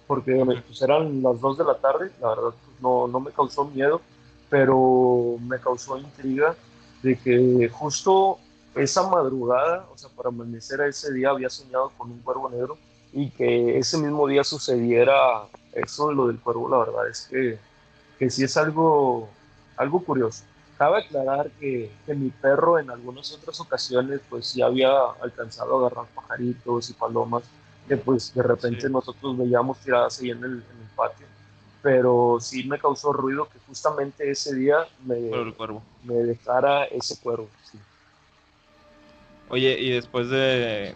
porque 0.07 0.43
pues, 0.67 0.83
eran 0.83 1.23
las 1.23 1.41
dos 1.41 1.59
de 1.59 1.65
la 1.65 1.77
tarde, 1.77 2.11
la 2.21 2.29
verdad 2.31 2.55
pues, 2.65 2.81
no, 2.81 3.07
no 3.09 3.21
me 3.21 3.31
causó 3.31 3.65
miedo, 3.67 4.01
pero 4.49 5.37
me 5.41 5.59
causó 5.59 5.99
intriga 5.99 6.57
de 7.03 7.17
que 7.19 7.69
justo 7.69 8.39
esa 8.75 9.09
madrugada, 9.09 9.87
o 9.93 9.99
sea, 9.99 10.11
para 10.11 10.29
amanecer 10.29 10.81
a 10.81 10.87
ese 10.87 11.13
día 11.13 11.31
había 11.31 11.51
soñado 11.51 11.91
con 11.97 12.11
un 12.11 12.19
cuervo 12.21 12.49
negro 12.49 12.79
y 13.13 13.31
que 13.31 13.79
ese 13.79 13.99
mismo 13.99 14.27
día 14.27 14.45
sucediera 14.45 15.15
eso, 15.73 16.13
lo 16.13 16.29
del 16.29 16.39
cuervo, 16.39 16.69
la 16.69 16.79
verdad 16.79 17.09
es 17.09 17.29
que, 17.31 17.59
que 18.19 18.31
sí 18.31 18.45
es 18.45 18.57
algo, 18.57 19.29
algo 19.77 20.03
curioso. 20.03 20.45
Cabe 20.79 20.99
aclarar 20.99 21.51
que, 21.59 21.91
que, 22.07 22.15
mi 22.15 22.31
perro 22.31 22.79
en 22.79 22.89
algunas 22.89 23.33
otras 23.33 23.59
ocasiones 23.61 24.21
pues 24.31 24.55
ya 24.55 24.67
había 24.67 24.91
alcanzado 25.21 25.75
a 25.75 25.87
agarrar 25.89 26.07
pajaritos 26.15 26.89
y 26.89 26.93
palomas 26.93 27.43
que 27.89 27.97
pues 27.97 28.33
de 28.33 28.43
repente 28.43 28.89
nosotros 28.89 29.37
veíamos 29.37 29.79
tiradas 29.79 30.21
ahí 30.21 30.31
en 30.31 30.39
el, 30.39 30.53
en 30.53 30.53
el, 30.53 30.89
patio. 30.95 31.27
Pero 31.83 32.39
sí 32.41 32.65
me 32.65 32.79
causó 32.79 33.13
ruido 33.13 33.49
que 33.49 33.59
justamente 33.67 34.31
ese 34.31 34.55
día 34.55 34.87
me, 35.05 35.19
me 36.05 36.15
dejara 36.15 36.85
ese 36.85 37.21
cuervo. 37.21 37.49
Sí. 37.65 37.79
Oye, 39.49 39.79
y 39.81 39.91
después 39.91 40.29
de, 40.29 40.95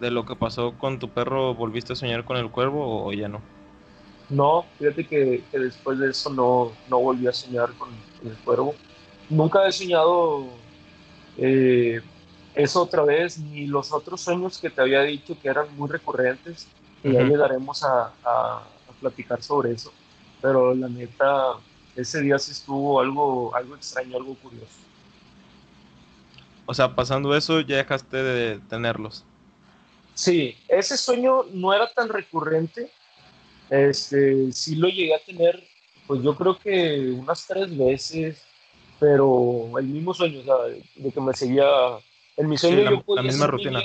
de 0.00 0.10
lo 0.10 0.26
que 0.26 0.36
pasó 0.36 0.76
con 0.76 0.98
tu 0.98 1.08
perro, 1.08 1.54
¿volviste 1.54 1.92
a 1.92 1.96
soñar 1.96 2.24
con 2.24 2.36
el 2.36 2.50
cuervo 2.50 3.06
o 3.06 3.12
ya 3.12 3.28
no? 3.28 3.40
No, 4.30 4.64
fíjate 4.78 5.06
que, 5.06 5.44
que 5.50 5.58
después 5.58 5.98
de 5.98 6.10
eso 6.10 6.30
no, 6.30 6.72
no 6.88 7.00
volví 7.00 7.26
a 7.26 7.32
soñar 7.32 7.72
con, 7.74 7.90
el 8.24 8.36
cuervo. 8.38 8.74
Nunca 9.28 9.66
he 9.66 9.72
soñado 9.72 10.46
eh, 11.38 12.00
eso 12.54 12.82
otra 12.82 13.02
vez, 13.02 13.38
ni 13.38 13.66
los 13.66 13.92
otros 13.92 14.20
sueños 14.20 14.58
que 14.58 14.70
te 14.70 14.80
había 14.80 15.02
dicho 15.02 15.36
que 15.40 15.48
eran 15.48 15.74
muy 15.76 15.88
recurrentes, 15.88 16.68
y 17.02 17.12
ya 17.12 17.22
llegaremos 17.22 17.82
a, 17.82 18.12
a, 18.24 18.62
platicar 19.00 19.42
sobre 19.42 19.72
eso. 19.72 19.92
Pero 20.40 20.74
la 20.74 20.88
neta, 20.88 21.54
ese 21.96 22.20
día 22.22 22.38
sí 22.38 22.52
estuvo 22.52 23.00
algo, 23.00 23.54
algo 23.54 23.74
extraño, 23.74 24.16
algo 24.16 24.34
curioso. 24.36 24.78
O 26.66 26.72
sea, 26.72 26.94
pasando 26.94 27.36
eso, 27.36 27.60
ya 27.60 27.76
dejaste 27.76 28.16
de 28.16 28.58
tenerlos. 28.70 29.24
Sí, 30.14 30.56
ese 30.68 30.96
sueño 30.96 31.44
no 31.52 31.74
era 31.74 31.92
tan 31.92 32.08
recurrente. 32.08 32.90
Este, 33.68 34.52
sí 34.52 34.76
lo 34.76 34.88
llegué 34.88 35.14
a 35.14 35.24
tener, 35.24 35.62
pues 36.06 36.22
yo 36.22 36.36
creo 36.36 36.56
que 36.58 37.10
unas 37.10 37.46
tres 37.46 37.76
veces, 37.76 38.43
pero 38.98 39.78
el 39.78 39.86
mismo 39.86 40.14
sueño, 40.14 40.40
o 40.40 40.44
sea, 40.44 40.54
de 40.96 41.10
que 41.12 41.20
me 41.20 41.34
seguía. 41.34 41.66
En 42.36 42.48
mi 42.48 42.58
sueño 42.58 42.82
la, 42.82 42.90
yo 42.90 43.02
la 43.14 43.22
misma 43.22 43.46
rutina. 43.46 43.80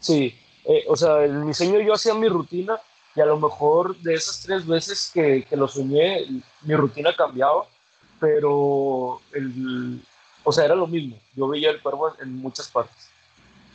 sí, 0.00 0.34
eh, 0.64 0.84
o 0.88 0.96
sea, 0.96 1.24
en 1.24 1.46
mi 1.46 1.54
sueño 1.54 1.80
yo 1.80 1.94
hacía 1.94 2.14
mi 2.14 2.28
rutina 2.28 2.78
y 3.14 3.20
a 3.20 3.26
lo 3.26 3.38
mejor 3.38 3.96
de 3.98 4.14
esas 4.14 4.42
tres 4.42 4.66
veces 4.66 5.10
que, 5.12 5.44
que 5.44 5.56
lo 5.56 5.68
soñé, 5.68 6.26
mi 6.62 6.74
rutina 6.74 7.14
cambiaba, 7.14 7.66
pero 8.18 9.20
el, 9.32 10.00
o 10.44 10.52
sea, 10.52 10.64
era 10.64 10.74
lo 10.74 10.86
mismo. 10.86 11.16
Yo 11.34 11.48
veía 11.48 11.70
el 11.70 11.80
cuervo 11.80 12.12
en, 12.20 12.36
muchas 12.36 12.68
partes. 12.68 13.08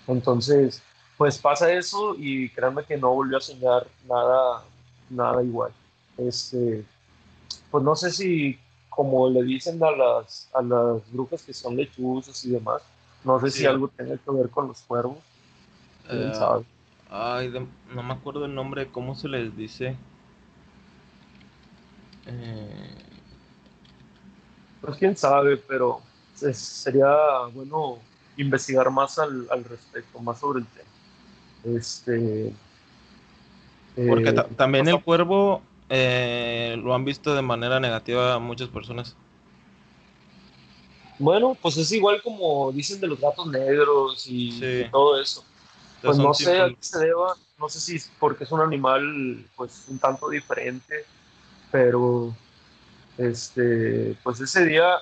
Entonces, 0.07 0.81
pues 1.17 1.37
pasa 1.37 1.71
eso 1.71 2.15
y 2.17 2.49
créanme 2.49 2.83
que 2.83 2.97
no 2.97 3.13
volvió 3.13 3.37
a 3.37 3.41
soñar 3.41 3.87
nada, 4.07 4.63
nada 5.09 5.43
igual. 5.43 5.71
Este, 6.17 6.83
pues 7.71 7.83
no 7.83 7.95
sé 7.95 8.11
si, 8.11 8.59
como 8.95 9.29
le 9.29 9.43
dicen 9.43 9.83
a 9.83 9.91
las, 9.91 10.49
a 10.53 10.61
las 10.61 11.11
brujas 11.11 11.43
que 11.43 11.53
son 11.53 11.75
lechuzas 11.75 12.43
y 12.45 12.51
demás, 12.51 12.81
no 13.23 13.39
sé 13.39 13.51
si 13.51 13.65
algo 13.65 13.87
tiene 13.89 14.17
que 14.17 14.31
ver 14.31 14.49
con 14.49 14.67
los 14.67 14.81
cuervos. 14.81 15.17
Eh, 16.09 16.31
ay, 17.09 17.51
no 17.93 18.03
me 18.03 18.13
acuerdo 18.13 18.45
el 18.45 18.55
nombre, 18.55 18.87
¿cómo 18.91 19.15
se 19.15 19.27
les 19.27 19.55
dice? 19.55 19.95
Eh... 22.27 22.95
Pues 24.81 24.97
quién 24.97 25.17
sabe, 25.17 25.57
pero 25.57 25.99
sería 26.35 27.15
bueno 27.53 27.97
investigar 28.37 28.91
más 28.91 29.17
al, 29.17 29.47
al, 29.49 29.63
respecto, 29.63 30.19
más 30.19 30.39
sobre 30.39 30.59
el 30.59 30.67
tema. 30.67 31.77
Este, 31.77 32.53
Porque 33.95 34.29
eh, 34.29 34.45
también 34.55 34.87
el 34.87 35.01
cuervo 35.01 35.63
eh, 35.89 36.75
lo 36.81 36.93
han 36.93 37.05
visto 37.05 37.35
de 37.35 37.41
manera 37.41 37.79
negativa 37.79 38.35
a 38.35 38.39
muchas 38.39 38.69
personas. 38.69 39.15
Bueno, 41.17 41.57
pues 41.61 41.77
es 41.77 41.91
igual 41.91 42.21
como 42.21 42.71
dicen 42.71 42.99
de 42.99 43.07
los 43.07 43.19
gatos 43.19 43.47
negros 43.47 44.25
y, 44.27 44.85
todo 44.91 45.21
eso. 45.21 45.43
Pues 46.01 46.17
no 46.17 46.33
sé 46.33 46.59
a 46.59 46.69
qué 46.69 46.77
se 46.79 46.99
deba, 46.99 47.35
no 47.57 47.69
sé 47.69 47.79
si 47.79 47.95
es 47.95 48.11
porque 48.19 48.43
es 48.43 48.51
un 48.51 48.61
animal 48.61 49.45
pues 49.55 49.85
un 49.87 49.97
tanto 49.97 50.29
diferente, 50.29 51.05
pero 51.71 52.35
este, 53.17 54.15
pues 54.23 54.39
ese 54.41 54.65
día 54.65 54.99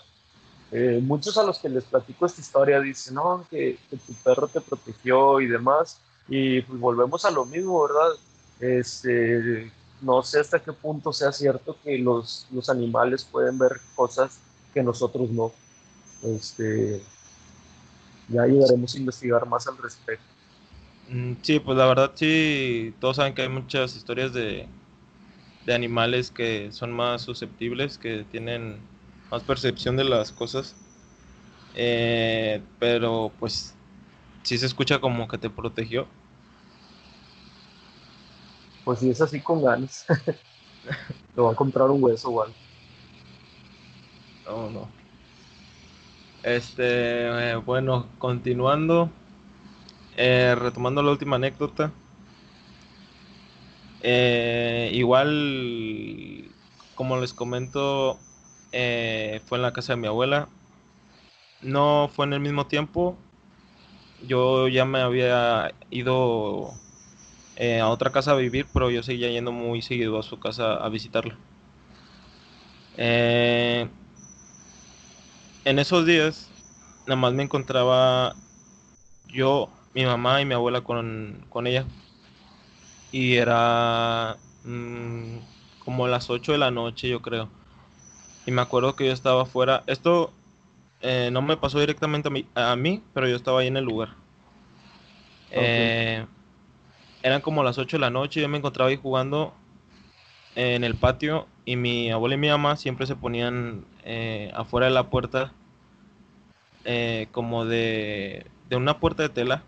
eh, 0.75 0.99
muchos 1.03 1.37
a 1.37 1.43
los 1.43 1.59
que 1.59 1.69
les 1.69 1.83
platico 1.83 2.25
esta 2.25 2.41
historia 2.41 2.79
dicen, 2.79 3.13
no, 3.13 3.45
que, 3.51 3.77
tu 3.91 4.13
perro 4.23 4.47
te 4.47 4.59
protegió 4.59 5.39
y 5.39 5.45
demás. 5.45 5.99
Y 6.27 6.61
pues 6.61 6.79
volvemos 6.79 7.25
a 7.25 7.31
lo 7.31 7.45
mismo, 7.45 7.83
¿verdad? 7.83 8.17
Este, 8.59 9.71
no 10.03 10.21
sé 10.23 10.39
hasta 10.39 10.59
qué 10.59 10.73
punto 10.73 11.11
sea 11.13 11.31
cierto 11.31 11.77
que 11.83 11.97
los, 11.97 12.47
los 12.51 12.69
animales 12.69 13.23
pueden 13.23 13.57
ver 13.57 13.81
cosas 13.95 14.39
que 14.73 14.83
nosotros 14.83 15.29
no. 15.29 15.51
Este, 16.23 17.01
ya 18.29 18.45
llegaremos 18.45 18.95
a 18.95 18.97
investigar 18.97 19.45
más 19.47 19.67
al 19.67 19.77
respecto. 19.77 20.23
Mm, 21.09 21.33
sí, 21.41 21.59
pues 21.59 21.77
la 21.77 21.85
verdad 21.85 22.11
sí, 22.15 22.93
todos 22.99 23.17
saben 23.17 23.33
que 23.33 23.41
hay 23.41 23.49
muchas 23.49 23.95
historias 23.95 24.33
de, 24.33 24.67
de 25.65 25.73
animales 25.73 26.31
que 26.31 26.71
son 26.71 26.91
más 26.91 27.21
susceptibles, 27.23 27.97
que 27.97 28.25
tienen 28.31 28.77
más 29.31 29.43
percepción 29.43 29.97
de 29.97 30.05
las 30.05 30.31
cosas. 30.31 30.75
Eh, 31.75 32.61
pero 32.79 33.31
pues 33.39 33.73
si 34.43 34.57
se 34.57 34.65
escucha 34.65 34.99
como 34.99 35.27
que 35.27 35.37
te 35.37 35.49
protegió. 35.49 36.07
Pues 38.83 38.99
si 38.99 39.09
es 39.09 39.21
así 39.21 39.39
con 39.39 39.63
ganas. 39.63 40.05
te 41.35 41.41
va 41.41 41.51
a 41.51 41.55
comprar 41.55 41.89
un 41.89 42.03
hueso 42.03 42.41
algo. 42.41 42.55
No, 44.45 44.69
no. 44.69 44.87
Este, 46.43 47.51
eh, 47.51 47.55
bueno, 47.55 48.07
continuando. 48.19 49.09
Eh, 50.17 50.55
retomando 50.55 51.01
la 51.01 51.11
última 51.11 51.37
anécdota. 51.37 51.91
igual, 54.91 56.51
como 56.95 57.17
les 57.17 57.33
comento, 57.33 58.19
eh, 58.73 59.41
fue 59.45 59.57
en 59.57 59.61
la 59.61 59.73
casa 59.73 59.93
de 59.93 60.01
mi 60.01 60.07
abuela. 60.07 60.49
No 61.61 62.09
fue 62.13 62.25
en 62.25 62.33
el 62.33 62.41
mismo 62.41 62.67
tiempo. 62.67 63.15
Yo 64.27 64.67
ya 64.67 64.83
me 64.83 64.99
había 64.99 65.73
ido 65.89 66.73
eh, 67.55 67.79
a 67.79 67.89
otra 67.89 68.11
casa 68.11 68.31
a 68.31 68.35
vivir, 68.35 68.67
pero 68.73 68.89
yo 68.89 69.03
seguía 69.03 69.29
yendo 69.29 69.51
muy 69.51 69.81
seguido 69.81 70.19
a 70.19 70.23
su 70.23 70.39
casa 70.39 70.75
a 70.75 70.89
visitarla. 70.89 71.37
Eh, 72.95 73.87
en 75.65 75.79
esos 75.79 76.05
días, 76.05 76.51
nada 77.05 77.19
más 77.19 77.33
me 77.33 77.43
encontraba 77.43 78.35
yo, 79.27 79.69
mi 79.93 80.05
mamá 80.05 80.41
y 80.41 80.45
mi 80.45 80.53
abuela 80.53 80.81
con, 80.81 81.47
ella. 81.65 81.85
Y 83.11 83.35
era 83.35 84.37
mm, 84.63 85.37
como 85.79 86.07
las 86.07 86.29
8 86.29 86.51
de 86.51 86.57
la 86.57 86.71
noche, 86.71 87.07
yo 87.09 87.21
creo. 87.21 87.49
Y 88.45 88.51
me 88.51 88.61
acuerdo 88.61 88.95
que 88.95 89.05
yo 89.05 89.13
estaba 89.13 89.43
afuera. 89.43 89.83
Esto 89.87 90.33
eh, 91.01 91.29
no 91.31 91.41
me 91.41 91.57
pasó 91.57 91.79
directamente 91.79 92.27
a 92.27 92.31
mí, 92.31 92.45
a 92.55 92.75
mí, 92.75 93.01
pero 93.13 93.27
yo 93.27 93.35
estaba 93.35 93.61
ahí 93.61 93.67
en 93.67 93.77
el 93.77 93.85
lugar. 93.85 94.09
Eh, 95.51 96.25
eran 97.23 97.41
como 97.41 97.63
las 97.63 97.77
8 97.77 97.97
de 97.97 98.01
la 98.01 98.09
noche, 98.09 98.41
yo 98.41 98.49
me 98.49 98.57
encontraba 98.57 98.89
ahí 98.89 98.97
jugando 98.97 99.53
en 100.55 100.83
el 100.83 100.95
patio 100.95 101.47
y 101.65 101.75
mi 101.75 102.11
abuela 102.11 102.35
y 102.35 102.37
mi 102.37 102.49
mamá 102.49 102.75
siempre 102.77 103.07
se 103.07 103.15
ponían 103.15 103.85
eh, 104.03 104.51
afuera 104.53 104.87
de 104.87 104.93
la 104.93 105.09
puerta 105.09 105.51
como 107.31 107.65
de, 107.65 108.45
de, 108.69 108.75
una 108.75 108.99
puerta 108.99 109.23
de 109.23 109.29
tela 109.29 109.63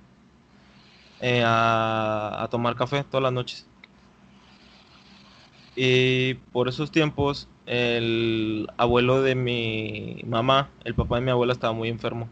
a, 1.43 2.43
a 2.43 2.47
tomar 2.49 2.75
café 2.75 3.03
todas 3.03 3.23
las 3.23 3.33
noches. 3.33 3.65
Y 5.75 6.35
por 6.53 6.67
esos 6.67 6.91
tiempos 6.91 7.47
el 7.65 8.67
abuelo 8.77 9.21
de 9.21 9.35
mi 9.35 10.21
mamá, 10.27 10.69
el 10.83 10.95
papá 10.95 11.15
de 11.17 11.21
mi 11.21 11.31
abuela 11.31 11.53
estaba 11.53 11.73
muy 11.73 11.89
enfermo. 11.89 12.29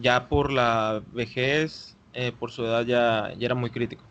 Ya 0.00 0.28
por 0.28 0.52
la 0.52 1.02
vejez, 1.12 1.96
eh, 2.12 2.32
por 2.32 2.50
su 2.50 2.64
edad 2.64 2.84
ya, 2.84 3.32
ya, 3.38 3.46
era 3.46 3.54
muy 3.54 3.70
crítico. 3.70 4.04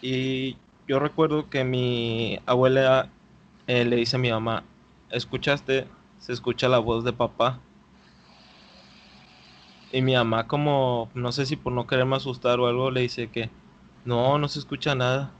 Y 0.00 0.56
yo 0.88 0.98
recuerdo 1.00 1.50
que 1.50 1.64
mi 1.64 2.40
abuela 2.46 3.10
eh, 3.66 3.84
le 3.84 3.96
dice 3.96 4.16
a 4.16 4.18
mi 4.20 4.30
mamá, 4.30 4.64
¿escuchaste? 5.10 5.86
Se 6.18 6.32
escucha 6.32 6.68
la 6.68 6.78
voz 6.78 7.04
de 7.04 7.12
papá. 7.12 7.60
Y 9.90 10.02
mi 10.02 10.14
mamá 10.14 10.46
como, 10.46 11.10
no 11.14 11.32
sé 11.32 11.46
si 11.46 11.56
por 11.56 11.72
no 11.72 11.86
quererme 11.86 12.16
asustar 12.16 12.60
o 12.60 12.66
algo, 12.66 12.90
le 12.90 13.00
dice 13.02 13.28
que 13.30 13.50
no, 14.04 14.38
no 14.38 14.48
se 14.48 14.58
escucha 14.58 14.94
nada. 14.94 15.32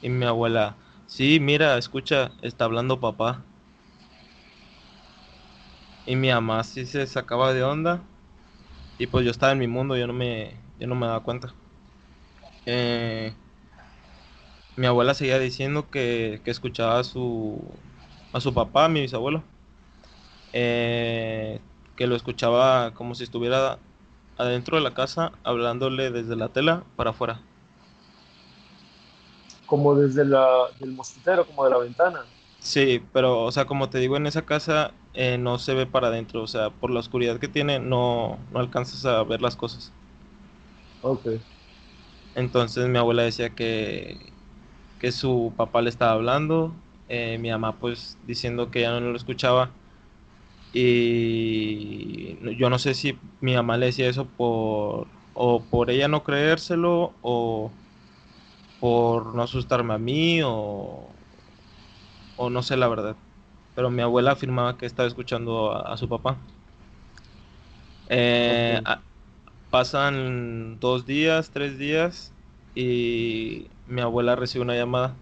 Y 0.00 0.08
mi 0.08 0.24
abuela, 0.24 0.76
sí, 1.06 1.38
mira, 1.40 1.76
escucha, 1.78 2.32
está 2.42 2.64
hablando 2.64 3.00
papá. 3.00 3.44
Y 6.06 6.16
mi 6.16 6.30
mamá 6.30 6.64
sí 6.64 6.86
se 6.86 7.06
sacaba 7.06 7.52
de 7.52 7.62
onda. 7.62 8.02
Y 8.98 9.06
pues 9.06 9.24
yo 9.24 9.30
estaba 9.30 9.52
en 9.52 9.58
mi 9.58 9.68
mundo, 9.68 9.96
yo 9.96 10.06
no 10.06 10.12
me, 10.12 10.54
yo 10.78 10.86
no 10.86 10.94
me 10.94 11.06
daba 11.06 11.22
cuenta. 11.22 11.54
Eh, 12.66 13.32
mi 14.76 14.86
abuela 14.86 15.14
seguía 15.14 15.38
diciendo 15.38 15.90
que, 15.90 16.40
que 16.44 16.50
escuchaba 16.50 16.98
a 16.98 17.04
su, 17.04 17.60
a 18.32 18.40
su 18.40 18.54
papá, 18.54 18.88
mi 18.88 19.00
bisabuelo. 19.02 19.42
Eh, 20.52 21.60
que 21.96 22.06
lo 22.06 22.16
escuchaba 22.16 22.92
como 22.94 23.14
si 23.14 23.24
estuviera 23.24 23.78
adentro 24.36 24.76
de 24.76 24.82
la 24.82 24.94
casa 24.94 25.32
hablándole 25.44 26.10
desde 26.10 26.36
la 26.36 26.48
tela 26.50 26.84
para 26.96 27.10
afuera. 27.10 27.40
Como 29.66 29.94
desde 29.94 30.24
la, 30.24 30.72
del 30.80 30.92
mosquitero, 30.92 31.46
como 31.46 31.64
de 31.64 31.70
la 31.70 31.78
ventana. 31.78 32.26
Sí, 32.60 33.02
pero, 33.12 33.42
o 33.44 33.52
sea, 33.52 33.66
como 33.66 33.88
te 33.90 33.98
digo, 33.98 34.16
en 34.16 34.26
esa 34.26 34.42
casa 34.46 34.92
eh, 35.18 35.38
no 35.38 35.58
se 35.60 35.74
ve 35.74 35.86
para 35.86 36.08
adentro, 36.08 36.42
o 36.44 36.48
sea, 36.48 36.70
por 36.70 36.90
la 36.92 37.00
oscuridad 37.00 37.40
que 37.40 37.48
tiene 37.48 37.80
no, 37.80 38.40
no 38.52 38.60
alcanzas 38.60 39.04
a 39.06 39.24
ver 39.24 39.42
las 39.42 39.56
cosas. 39.56 39.92
Ok. 41.00 41.26
Entonces 42.34 42.88
mi 42.88 42.98
abuela 42.98 43.22
decía 43.24 43.54
que, 43.54 44.32
que 44.98 45.12
su 45.12 45.54
papá 45.56 45.82
le 45.82 45.90
estaba 45.90 46.12
hablando, 46.12 46.74
eh, 47.08 47.38
mi 47.38 47.50
mamá 47.50 47.78
pues 47.80 48.18
diciendo 48.26 48.70
que 48.70 48.82
ya 48.82 48.92
no 49.00 49.10
lo 49.10 49.16
escuchaba. 49.16 49.72
Y 50.72 52.56
yo 52.56 52.70
no 52.70 52.78
sé 52.78 52.94
si 52.94 53.18
mi 53.40 53.54
mamá 53.54 53.76
le 53.78 53.86
decía 53.86 54.08
eso 54.08 54.26
por, 54.26 55.08
o 55.34 55.62
por 55.64 55.90
ella 55.90 56.08
no 56.08 56.24
creérselo, 56.24 57.14
o 57.22 57.72
por 58.80 59.34
no 59.34 59.42
asustarme 59.42 59.94
a 59.94 59.98
mí, 59.98 60.40
o, 60.44 61.14
o 62.36 62.50
no 62.50 62.62
sé 62.62 62.76
la 62.76 62.88
verdad. 62.88 63.16
Pero 63.78 63.90
mi 63.90 64.02
abuela 64.02 64.32
afirmaba 64.32 64.76
que 64.76 64.86
estaba 64.86 65.06
escuchando 65.06 65.70
a, 65.70 65.96
su 65.96 66.08
papá. 66.08 66.36
Eh, 68.08 68.82
pasan 69.70 70.80
dos 70.80 71.06
días, 71.06 71.50
tres 71.50 71.78
días 71.78 72.32
y 72.74 73.68
mi 73.86 74.00
abuela 74.00 74.34
recibe 74.34 74.64
una 74.64 74.74
llamada. 74.74 75.14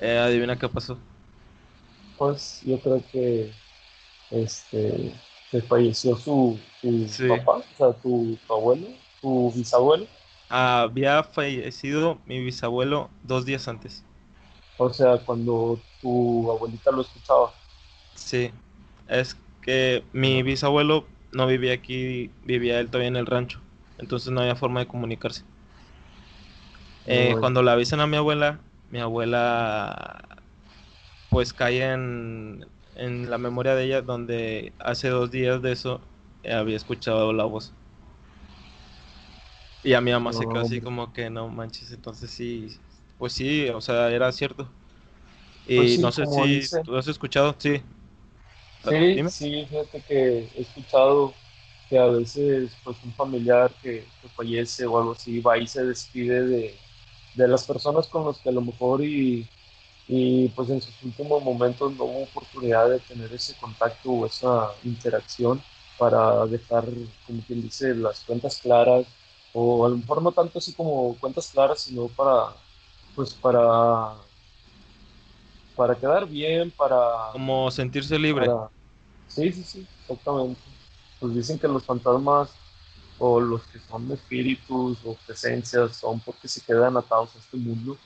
Eh, 0.00 0.18
adivina 0.18 0.58
qué 0.58 0.68
pasó. 0.68 0.98
Pues 2.18 2.62
yo 2.66 2.80
creo 2.80 3.00
que 3.12 3.52
este 4.32 5.12
que 5.52 5.62
falleció 5.62 6.16
su, 6.16 6.58
papá, 7.28 7.58
o 7.58 7.76
sea, 7.78 7.92
tu, 7.92 8.36
abuelo, 8.48 8.88
tu 9.22 9.52
bisabuelo. 9.52 10.08
había 10.48 11.22
fallecido 11.22 12.18
mi 12.26 12.42
bisabuelo 12.42 13.10
dos 13.22 13.44
días 13.46 13.68
antes. 13.68 14.04
O 14.76 14.88
sea, 14.92 15.24
cuando 15.24 15.84
tu 16.00 16.50
abuelita 16.50 16.90
lo 16.92 17.00
escuchaba. 17.02 17.60
Sí, 18.16 18.50
es 19.08 19.36
que 19.62 20.04
mi 20.12 20.42
bisabuelo 20.42 21.06
no 21.32 21.46
vivía 21.46 21.74
aquí, 21.74 22.30
vivía 22.44 22.80
él 22.80 22.88
todavía 22.88 23.08
en 23.08 23.16
el 23.16 23.26
rancho, 23.26 23.60
entonces 23.98 24.32
no 24.32 24.40
había 24.40 24.56
forma 24.56 24.80
de 24.80 24.88
comunicarse. 24.88 25.44
Eh, 27.06 27.36
cuando 27.38 27.62
le 27.62 27.70
avisan 27.70 28.00
a 28.00 28.06
mi 28.06 28.16
abuela, 28.16 28.60
mi 28.90 29.00
abuela 29.00 30.22
pues 31.28 31.52
cae 31.52 31.82
en, 31.92 32.66
en 32.94 33.30
la 33.30 33.38
memoria 33.38 33.74
de 33.74 33.84
ella 33.84 34.02
donde 34.02 34.72
hace 34.78 35.08
dos 35.08 35.30
días 35.30 35.60
de 35.62 35.72
eso 35.72 36.00
había 36.44 36.76
escuchado 36.76 37.32
la 37.32 37.44
voz. 37.44 37.74
Y 39.84 39.92
a 39.94 40.00
mi 40.00 40.10
mamá 40.12 40.32
se 40.32 40.48
quedó 40.48 40.62
así 40.62 40.80
como 40.80 41.12
que 41.12 41.30
no 41.30 41.48
manches, 41.48 41.92
entonces 41.92 42.30
sí, 42.30 42.80
pues 43.18 43.32
sí, 43.32 43.68
o 43.68 43.80
sea, 43.80 44.10
era 44.10 44.30
cierto. 44.32 44.68
Y 45.66 45.76
pues 45.76 46.00
no 46.00 46.12
sé 46.12 46.26
si 46.26 46.82
tú 46.82 46.96
has 46.96 47.08
escuchado, 47.08 47.54
sí. 47.58 47.80
Sí, 48.82 49.28
sí, 49.30 49.66
fíjate 49.66 50.02
que 50.02 50.48
he 50.56 50.60
escuchado 50.60 51.34
que 51.88 51.98
a 51.98 52.06
veces 52.06 52.76
pues 52.84 52.96
un 53.02 53.12
familiar 53.14 53.74
que, 53.82 54.04
fallece 54.36 54.84
o 54.84 54.98
algo 54.98 55.12
así 55.12 55.40
va 55.40 55.56
y 55.56 55.66
se 55.66 55.84
despide 55.84 56.44
de, 56.46 56.78
de, 57.34 57.48
las 57.48 57.64
personas 57.66 58.08
con 58.08 58.26
las 58.26 58.38
que 58.38 58.48
a 58.48 58.52
lo 58.52 58.62
mejor 58.62 59.02
y, 59.02 59.46
y 60.08 60.48
pues 60.48 60.68
en 60.70 60.80
sus 60.80 61.02
últimos 61.02 61.42
momentos 61.42 61.92
no 61.96 62.04
hubo 62.04 62.22
oportunidad 62.24 62.90
de 62.90 62.98
tener 63.00 63.32
ese 63.32 63.54
contacto 63.56 64.10
o 64.10 64.26
esa 64.26 64.74
interacción 64.84 65.62
para 65.96 66.46
dejar, 66.46 66.84
como 67.26 67.40
quien 67.46 67.62
dice, 67.62 67.94
las 67.94 68.24
cuentas 68.24 68.60
claras 68.60 69.06
o 69.52 69.86
a 69.86 69.88
lo 69.88 69.96
mejor 69.96 70.20
no 70.20 70.32
tanto 70.32 70.58
así 70.58 70.74
como 70.74 71.16
cuentas 71.20 71.50
claras, 71.52 71.80
sino 71.80 72.08
para 72.08 72.56
pues 73.14 73.34
para 73.34 74.16
para 75.74 75.94
quedar 75.98 76.28
bien, 76.28 76.70
para 76.70 77.30
como 77.32 77.70
sentirse 77.70 78.18
libre. 78.18 78.46
Sí, 79.26 79.52
sí, 79.52 79.64
sí, 79.64 79.86
exactamente. 80.02 80.60
Pues 81.18 81.34
dicen 81.34 81.58
que 81.58 81.66
los 81.66 81.84
fantasmas 81.84 82.54
o 83.18 83.40
los 83.40 83.62
que 83.64 83.78
son 83.80 84.10
espíritus 84.12 84.98
o 85.04 85.16
presencias 85.26 85.96
son 85.96 86.20
porque 86.20 86.48
se 86.48 86.60
quedan 86.60 86.96
atados 86.96 87.34
a 87.34 87.38
este 87.38 87.56
mundo. 87.56 87.96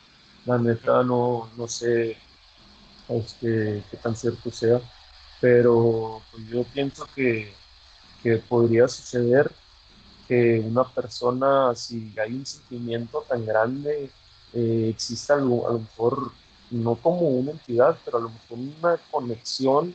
La 0.46 0.56
neta 0.58 1.02
no, 1.02 1.50
no 1.56 1.68
sé 1.68 2.16
este, 3.08 3.84
qué 3.90 3.96
tan 3.98 4.16
cierto 4.16 4.50
sea, 4.50 4.80
pero 5.40 6.22
pues 6.30 6.46
yo 6.46 6.62
pienso 6.64 7.06
que, 7.14 7.52
que 8.22 8.36
podría 8.38 8.88
suceder 8.88 9.50
que 10.26 10.60
una 10.60 10.84
persona, 10.84 11.74
si 11.74 12.14
hay 12.18 12.34
un 12.34 12.46
sentimiento 12.46 13.24
tan 13.28 13.44
grande 13.46 14.10
eh, 14.54 14.88
exista 14.90 15.34
a 15.34 15.38
lo, 15.38 15.78
mejor 15.78 16.32
no 16.70 16.94
como 16.96 17.28
una 17.28 17.52
entidad, 17.52 17.98
pero 18.04 18.18
a 18.18 18.20
lo 18.22 18.30
mejor 18.30 18.58
una 18.58 18.96
conexión 19.10 19.94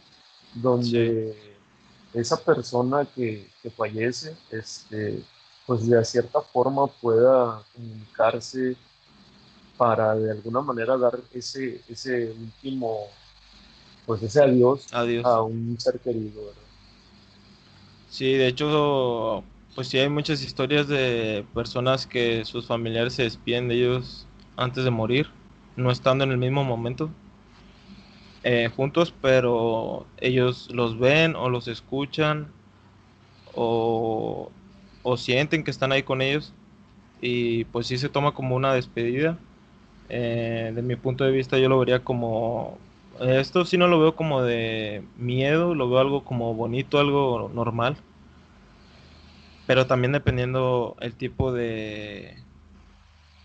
donde 0.54 1.36
esa 2.14 2.38
persona 2.38 3.06
que, 3.06 3.50
fallece, 3.76 4.36
este, 4.52 5.24
pues 5.66 5.88
de 5.88 6.04
cierta 6.06 6.42
forma 6.42 6.88
pueda 6.88 7.64
comunicarse 7.74 8.76
para 9.78 10.16
de 10.16 10.32
alguna 10.32 10.62
manera 10.62 10.98
dar 10.98 11.20
ese, 11.34 11.82
ese 11.90 12.32
último, 12.32 13.08
pues 14.06 14.22
ese 14.22 14.42
adiós, 14.42 14.88
adiós. 14.92 15.26
a 15.26 15.42
un 15.42 15.80
ser 15.80 16.00
querido, 16.00 16.54
Sí, 18.10 18.34
de 18.34 18.48
hecho, 18.48 19.44
pues 19.74 19.88
sí 19.88 19.98
hay 19.98 20.08
muchas 20.08 20.44
historias 20.44 20.88
de 20.88 21.48
personas 21.52 22.06
que 22.06 22.46
sus 22.46 22.68
familiares 22.68 23.14
se 23.14 23.24
despiden 23.24 23.68
de 23.68 23.76
ellos 23.76 24.28
antes 24.56 24.84
de 24.84 24.92
morir, 24.92 25.28
no 25.76 25.92
estando 25.92 26.24
en 26.24 26.32
el 26.32 26.38
mismo 26.38 26.64
momento 26.64 27.10
eh, 28.44 28.70
juntos, 28.76 29.14
pero 29.22 30.06
ellos 30.18 30.70
los 30.74 31.00
ven 31.00 31.36
o 31.36 31.50
los 31.50 31.68
escuchan 31.68 32.52
o, 33.46 34.52
sienten 35.18 35.64
que 35.64 35.72
están 35.72 35.92
ahí 35.92 36.04
con 36.04 36.22
ellos 36.22 36.54
y 37.22 37.66
pues 37.66 37.88
sí 37.88 37.98
se 37.98 38.10
toma 38.10 38.34
como 38.34 38.56
una 38.56 38.74
despedida. 38.74 39.38
Eh, 40.10 40.72
de 40.76 40.82
mi 40.82 40.96
punto 40.96 41.24
de 41.24 41.32
vista 41.32 41.58
yo 41.58 41.70
lo 41.70 41.80
vería 41.80 42.04
como 42.04 42.78
esto 43.22 43.64
sí 43.64 43.78
no 43.78 43.88
lo 43.88 44.00
veo 44.00 44.16
como 44.16 44.42
de 44.42 45.04
miedo, 45.18 45.76
lo 45.76 45.90
veo 45.90 46.00
algo 46.00 46.26
como 46.26 46.54
bonito, 46.54 47.00
algo 47.00 47.50
normal. 47.54 47.96
Pero 49.66 49.88
también 49.88 50.12
dependiendo 50.12 50.98
el 51.00 51.14
tipo 51.14 51.54
de, 51.54 52.43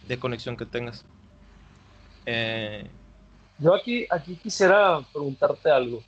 de 0.08 0.18
conexión 0.18 0.56
que 0.56 0.66
tengas. 0.66 1.04
Eh, 2.26 2.88
Yo 3.58 3.74
aquí, 3.74 4.06
aquí 4.10 4.36
quisiera 4.36 5.00
preguntarte 5.12 5.70
algo. 5.70 6.02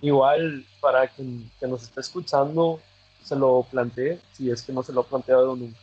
Igual 0.00 0.64
para 0.80 1.08
quien 1.08 1.50
que 1.58 1.66
nos 1.66 1.82
esté 1.82 2.00
escuchando, 2.00 2.80
se 3.22 3.34
lo 3.34 3.66
planteé, 3.70 4.20
si 4.32 4.50
es 4.50 4.62
que 4.62 4.72
no 4.72 4.82
se 4.82 4.92
lo 4.92 5.00
ha 5.00 5.04
planteado 5.04 5.56
nunca. 5.56 5.78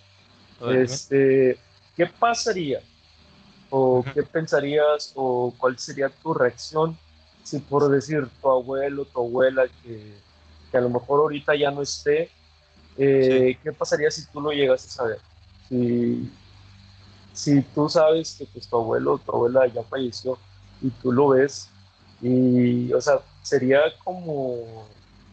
Este, 0.71 1.57
¿Qué 1.95 2.05
pasaría? 2.07 2.81
¿O 3.69 4.03
qué 4.13 4.23
pensarías? 4.23 5.11
¿O 5.15 5.53
cuál 5.57 5.77
sería 5.77 6.09
tu 6.09 6.33
reacción 6.33 6.97
si 7.43 7.59
por 7.59 7.89
decir 7.89 8.27
tu 8.41 8.49
abuelo, 8.49 9.05
tu 9.05 9.19
abuela, 9.19 9.65
que, 9.83 10.13
que 10.71 10.77
a 10.77 10.81
lo 10.81 10.89
mejor 10.89 11.19
ahorita 11.19 11.55
ya 11.55 11.71
no 11.71 11.81
esté, 11.81 12.29
eh, 12.97 13.57
¿qué 13.61 13.71
pasaría 13.73 14.09
si 14.09 14.25
tú 14.27 14.39
lo 14.39 14.51
llegas 14.51 14.85
a 14.85 14.89
saber? 14.89 15.19
Si, 15.67 16.31
si 17.33 17.61
tú 17.61 17.89
sabes 17.89 18.35
que 18.37 18.45
pues, 18.45 18.67
tu 18.67 18.77
abuelo 18.77 19.13
o 19.13 19.17
tu 19.17 19.31
abuela 19.31 19.67
ya 19.67 19.83
falleció 19.83 20.37
y 20.81 20.89
tú 20.89 21.11
lo 21.11 21.29
ves, 21.29 21.69
y, 22.21 22.93
o 22.93 23.01
sea, 23.01 23.19
sería 23.41 23.81
como 24.03 24.87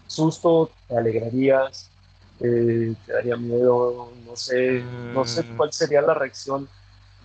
susto, 0.06 0.70
te 0.88 0.96
alegrarías, 0.96 1.88
eh, 2.40 2.94
te 3.06 3.12
daría 3.12 3.36
miedo, 3.36 4.10
no 4.26 4.36
sé, 4.36 4.82
no 5.14 5.24
sé 5.24 5.42
mm. 5.42 5.56
cuál 5.56 5.72
sería 5.72 6.02
la 6.02 6.14
reacción. 6.14 6.68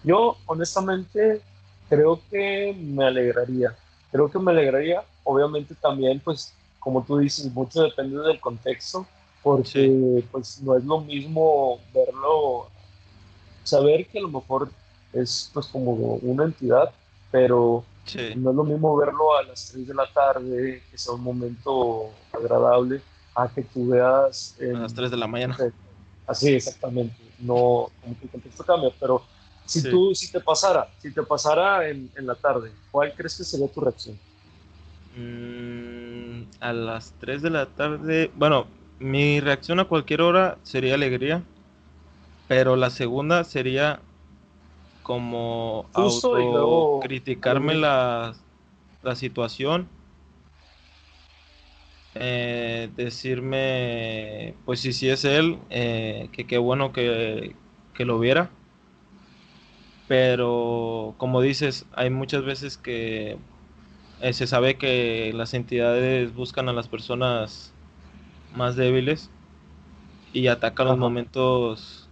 Yo, 0.03 0.37
honestamente, 0.45 1.41
creo 1.89 2.19
que 2.29 2.75
me 2.79 3.05
alegraría. 3.05 3.75
Creo 4.11 4.29
que 4.29 4.37
me 4.37 4.51
alegraría. 4.51 5.03
Obviamente 5.23 5.73
también, 5.73 6.19
pues, 6.19 6.53
como 6.79 7.03
tú 7.03 7.17
dices, 7.17 7.51
mucho 7.51 7.81
depende 7.81 8.19
del 8.19 8.39
contexto, 8.39 9.07
porque 9.41 10.23
pues 10.31 10.61
no 10.61 10.77
es 10.77 10.83
lo 10.83 11.01
mismo 11.01 11.79
verlo 11.93 12.67
saber 13.65 14.07
que 14.07 14.19
a 14.19 14.21
lo 14.21 14.29
mejor 14.29 14.69
es 15.13 15.49
pues 15.53 15.67
como 15.67 15.91
una 15.91 16.45
entidad, 16.45 16.91
pero 17.31 17.83
no 18.35 18.49
es 18.51 18.55
lo 18.55 18.63
mismo 18.63 18.95
verlo 18.95 19.35
a 19.37 19.43
las 19.43 19.71
3 19.71 19.87
de 19.87 19.93
la 19.93 20.07
tarde, 20.11 20.83
que 20.89 20.97
sea 20.97 21.13
un 21.13 21.23
momento 21.23 22.11
agradable, 22.31 23.01
a 23.33 23.47
que 23.47 23.63
tú 23.63 23.89
veas... 23.89 24.55
a 24.61 24.79
las 24.79 24.93
3 24.93 25.11
de 25.11 25.17
la 25.17 25.27
mañana. 25.27 25.57
Así, 26.27 26.53
exactamente. 26.53 27.15
No, 27.39 27.89
como 28.01 28.17
que 28.19 28.25
el 28.25 28.29
contexto 28.31 28.63
cambia, 28.63 28.91
pero 28.99 29.23
si 29.65 29.83
tú, 29.83 30.13
si 30.13 30.31
te 30.31 30.39
pasara, 30.39 30.87
si 30.99 31.11
te 31.11 31.23
pasara 31.23 31.87
en, 31.89 32.09
en, 32.15 32.27
la 32.27 32.35
tarde, 32.35 32.71
¿cuál 32.91 33.13
crees 33.13 33.35
que 33.37 33.43
sería 33.43 33.67
tu 33.67 33.81
reacción? 33.81 34.17
Mm, 35.17 36.43
a 36.59 36.73
las 36.73 37.13
3 37.19 37.41
de 37.41 37.49
la 37.49 37.65
tarde, 37.65 38.31
bueno, 38.35 38.67
mi 38.99 39.39
reacción 39.39 39.79
a 39.79 39.85
cualquier 39.85 40.21
hora 40.21 40.57
sería 40.63 40.93
alegría, 40.93 41.43
pero 42.47 42.75
la 42.75 42.89
segunda 42.89 43.43
sería 43.43 44.01
como 45.03 45.89
autocriticarme 45.93 47.75
la, 47.75 48.35
la 49.03 49.15
situación, 49.15 49.87
eh, 52.15 52.89
decirme, 52.95 54.55
pues 54.65 54.79
si 54.81 54.93
sí 54.93 55.09
es 55.09 55.25
él, 55.25 55.59
eh, 55.69 56.29
que 56.31 56.47
qué 56.47 56.57
bueno 56.57 56.93
que, 56.93 57.55
que 57.93 58.05
lo 58.05 58.19
viera, 58.19 58.49
pero 60.07 61.15
como 61.17 61.41
dices, 61.41 61.85
hay 61.93 62.09
muchas 62.09 62.43
veces 62.45 62.77
que 62.77 63.37
eh, 64.21 64.33
se 64.33 64.47
sabe 64.47 64.77
que 64.77 65.31
las 65.35 65.53
entidades 65.53 66.33
buscan 66.35 66.69
a 66.69 66.73
las 66.73 66.89
personas 66.89 67.73
más 68.55 68.75
débiles 68.75 69.31
y 70.33 70.47
atacan 70.47 70.87
los 70.87 70.97
momentos 70.97 72.04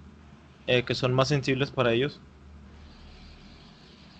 que 0.65 0.95
son 0.95 1.13
más 1.13 1.27
sensibles 1.27 1.71
para 1.71 1.93
ellos. 1.93 2.19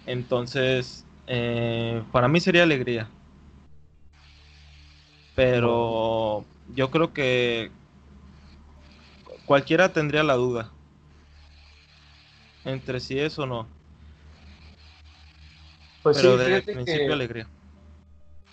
Entonces, 0.06 1.06
eh, 1.28 2.04
para 2.12 2.28
mí 2.28 2.40
sería 2.40 2.64
alegría. 2.64 3.08
Pero 5.36 6.46
yo 6.76 6.92
creo 6.92 7.14
que 7.14 7.72
cualquiera 9.46 9.92
tendría 9.94 10.24
la 10.24 10.36
duda 10.36 10.72
entre 12.66 13.00
si 13.00 13.20
es 13.20 13.38
o 13.40 13.46
no. 13.46 13.68
Pues 16.02 16.18
Pero 16.18 16.38
sí, 16.38 16.52
de 16.52 16.62
principio 16.62 17.14
alegría. 17.14 17.48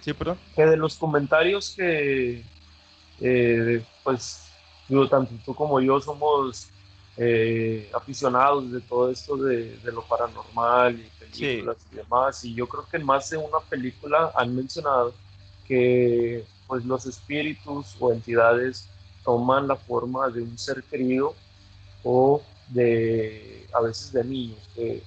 Sí, 0.01 0.15
perdón. 0.15 0.39
Que 0.57 0.65
de 0.65 0.77
los 0.77 0.97
comentarios 0.97 1.75
que, 1.77 2.43
eh, 3.21 3.85
pues, 4.03 4.53
digo, 4.89 5.09
tanto 5.09 5.33
tú 5.45 5.55
como 5.55 5.81
yo 5.81 6.01
somos 6.01 6.71
eh, 7.17 7.91
aficionados 7.95 8.71
de 8.71 8.81
todo 8.81 9.11
esto 9.11 9.37
de, 9.37 9.79
lo 9.85 10.03
paranormal 10.03 10.99
y 10.99 11.11
películas 11.19 11.77
y 11.93 11.97
demás. 11.97 12.45
Y 12.45 12.55
yo 12.55 12.67
creo 12.67 12.87
que 12.89 12.97
en 12.97 13.05
más 13.05 13.31
de 13.31 13.37
una 13.37 13.61
película 13.69 14.33
han 14.35 14.55
mencionado 14.55 15.13
que 15.67 16.45
pues 16.67 16.85
los 16.85 17.07
espíritus 17.07 17.97
o 17.99 18.13
entidades 18.13 18.89
toman 19.25 19.69
la 19.69 19.77
forma 19.77 20.29
de 20.31 20.43
un 20.43 20.57
ser 20.57 20.83
querido 20.85 21.35
o 22.05 22.43
de 22.69 23.67
a 23.73 23.81
veces 23.81 24.13
de 24.13 24.25
niños 24.25 24.69
que 24.75 25.03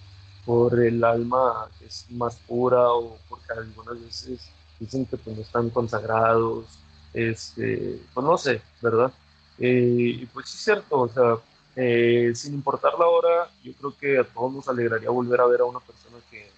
por 0.45 0.79
el 0.83 1.03
alma 1.03 1.69
es 1.85 2.05
más 2.11 2.35
pura 2.47 2.91
o 2.91 3.17
porque 3.29 3.53
algunas 3.53 4.01
veces 4.03 4.49
dicen 4.79 5.05
que 5.05 5.17
pues, 5.17 5.35
no 5.35 5.41
están 5.41 5.69
consagrados 5.69 6.65
este 7.13 8.01
pues 8.13 8.25
no 8.25 8.37
sé 8.37 8.61
verdad 8.81 9.11
eh, 9.59 10.19
y 10.21 10.25
pues 10.27 10.49
sí 10.49 10.57
es 10.57 10.63
cierto 10.63 10.99
o 10.99 11.09
sea 11.09 11.37
eh, 11.75 12.31
sin 12.35 12.53
importar 12.53 12.93
la 12.99 13.07
hora, 13.07 13.49
yo 13.63 13.73
creo 13.73 13.97
que 13.97 14.19
a 14.19 14.23
todos 14.23 14.53
nos 14.53 14.69
alegraría 14.69 15.09
volver 15.09 15.41
a 15.41 15.47
ver 15.47 15.61
a 15.61 15.65
una 15.65 15.79
persona 15.79 16.17
que, 16.29 16.49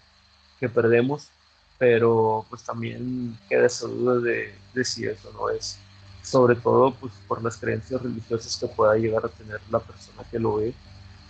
que 0.59 0.69
perdemos, 0.69 1.29
pero 1.77 2.45
pues 2.49 2.63
también 2.63 3.37
queda 3.49 3.65
esa 3.65 3.87
duda 3.87 4.19
de, 4.19 4.53
de, 4.73 4.85
si 4.85 5.05
eso 5.05 5.31
no 5.33 5.49
es, 5.49 5.79
sobre 6.21 6.55
todo 6.55 6.93
pues 6.95 7.13
por 7.27 7.43
las 7.43 7.57
creencias 7.57 8.01
religiosas 8.01 8.57
que 8.57 8.67
pueda 8.67 8.95
llegar 8.95 9.25
a 9.25 9.29
tener 9.29 9.59
la 9.69 9.79
persona 9.79 10.23
que 10.29 10.39
lo 10.39 10.55
ve, 10.55 10.73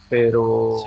pero 0.10 0.84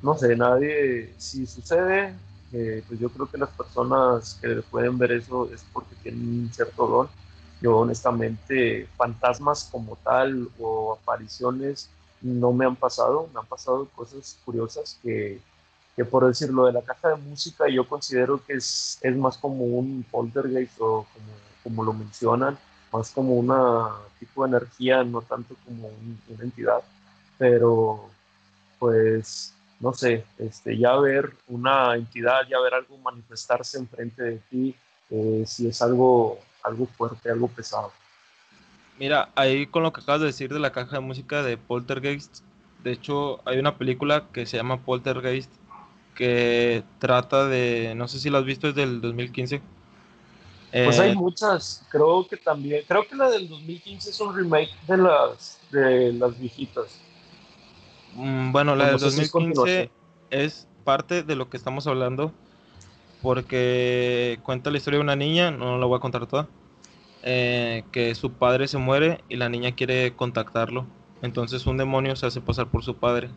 no 0.00 0.16
sé, 0.16 0.36
nadie, 0.36 1.14
si 1.16 1.46
sucede, 1.46 2.14
eh, 2.52 2.84
pues 2.86 3.00
yo 3.00 3.10
creo 3.10 3.28
que 3.28 3.38
las 3.38 3.50
personas 3.50 4.38
que 4.40 4.62
pueden 4.70 4.96
ver 4.96 5.12
eso 5.12 5.50
es 5.52 5.64
porque 5.72 5.96
tienen 5.96 6.44
un 6.44 6.52
cierto 6.52 6.86
don 6.86 7.08
yo 7.60 7.78
honestamente, 7.78 8.88
fantasmas 8.96 9.68
como 9.70 9.96
tal 9.96 10.48
o 10.58 10.98
apariciones 11.00 11.90
no 12.20 12.52
me 12.52 12.66
han 12.66 12.76
pasado, 12.76 13.28
me 13.32 13.40
han 13.40 13.46
pasado 13.46 13.88
cosas 13.94 14.38
curiosas 14.44 14.98
que, 15.02 15.40
que 15.96 16.04
por 16.04 16.26
decirlo 16.26 16.66
de 16.66 16.72
la 16.72 16.82
caja 16.82 17.10
de 17.10 17.16
música 17.16 17.68
yo 17.68 17.88
considero 17.88 18.44
que 18.44 18.54
es, 18.54 18.98
es 19.02 19.16
más 19.16 19.38
como 19.38 19.64
un 19.64 20.04
poltergeist 20.10 20.80
o 20.80 21.06
como, 21.12 21.32
como 21.62 21.84
lo 21.84 21.92
mencionan, 21.92 22.58
más 22.92 23.10
como 23.10 23.34
una 23.34 23.88
tipo 24.18 24.44
de 24.44 24.56
energía, 24.56 25.04
no 25.04 25.22
tanto 25.22 25.54
como 25.64 25.88
una 26.28 26.44
entidad, 26.44 26.82
pero 27.38 28.08
pues 28.78 29.54
no 29.80 29.92
sé, 29.92 30.24
este, 30.38 30.76
ya 30.76 30.96
ver 30.96 31.32
una 31.46 31.94
entidad, 31.94 32.42
ya 32.48 32.60
ver 32.60 32.74
algo 32.74 32.98
manifestarse 32.98 33.78
enfrente 33.78 34.22
de 34.22 34.38
ti, 34.50 34.74
eh, 35.10 35.44
si 35.46 35.68
es 35.68 35.80
algo 35.82 36.38
algo 36.62 36.86
fuerte, 36.86 37.30
algo 37.30 37.48
pesado. 37.48 37.92
Mira, 38.98 39.30
ahí 39.36 39.66
con 39.66 39.82
lo 39.82 39.92
que 39.92 40.00
acabas 40.00 40.20
de 40.20 40.26
decir 40.26 40.52
de 40.52 40.58
la 40.58 40.72
caja 40.72 40.96
de 40.96 41.00
música 41.00 41.42
de 41.42 41.56
Poltergeist, 41.56 42.40
de 42.82 42.92
hecho 42.92 43.40
hay 43.48 43.58
una 43.58 43.78
película 43.78 44.26
que 44.32 44.46
se 44.46 44.56
llama 44.56 44.80
Poltergeist 44.84 45.50
que 46.14 46.82
trata 46.98 47.46
de, 47.46 47.94
no 47.94 48.08
sé 48.08 48.18
si 48.18 48.28
la 48.28 48.38
has 48.38 48.44
visto, 48.44 48.68
es 48.68 48.74
del 48.74 49.00
2015. 49.00 49.62
Pues 50.70 50.98
hay 50.98 51.12
eh, 51.12 51.14
muchas, 51.14 51.86
creo 51.88 52.26
que 52.26 52.36
también, 52.36 52.82
creo 52.86 53.06
que 53.06 53.14
la 53.14 53.30
del 53.30 53.48
2015 53.48 54.10
es 54.10 54.20
un 54.20 54.36
remake 54.36 54.74
de 54.86 54.96
las, 54.96 55.60
de 55.70 56.12
las 56.12 56.38
viejitas. 56.38 56.98
Mm, 58.14 58.50
bueno, 58.50 58.74
la 58.74 58.88
del 58.88 58.98
2015 58.98 59.90
es 60.30 60.66
parte 60.82 61.22
de 61.22 61.36
lo 61.36 61.48
que 61.48 61.56
estamos 61.56 61.86
hablando 61.86 62.32
porque 63.22 64.38
cuenta 64.42 64.70
la 64.70 64.78
historia 64.78 64.98
de 64.98 65.04
una 65.04 65.16
niña, 65.16 65.50
no 65.50 65.78
la 65.78 65.86
voy 65.86 65.96
a 65.96 66.00
contar 66.00 66.26
toda, 66.26 66.48
eh, 67.22 67.84
que 67.92 68.14
su 68.14 68.32
padre 68.32 68.68
se 68.68 68.78
muere 68.78 69.22
y 69.28 69.36
la 69.36 69.48
niña 69.48 69.72
quiere 69.72 70.14
contactarlo. 70.14 70.86
Entonces 71.22 71.66
un 71.66 71.76
demonio 71.76 72.14
se 72.16 72.26
hace 72.26 72.40
pasar 72.40 72.68
por 72.68 72.84
su 72.84 72.96
padre. 72.96 73.28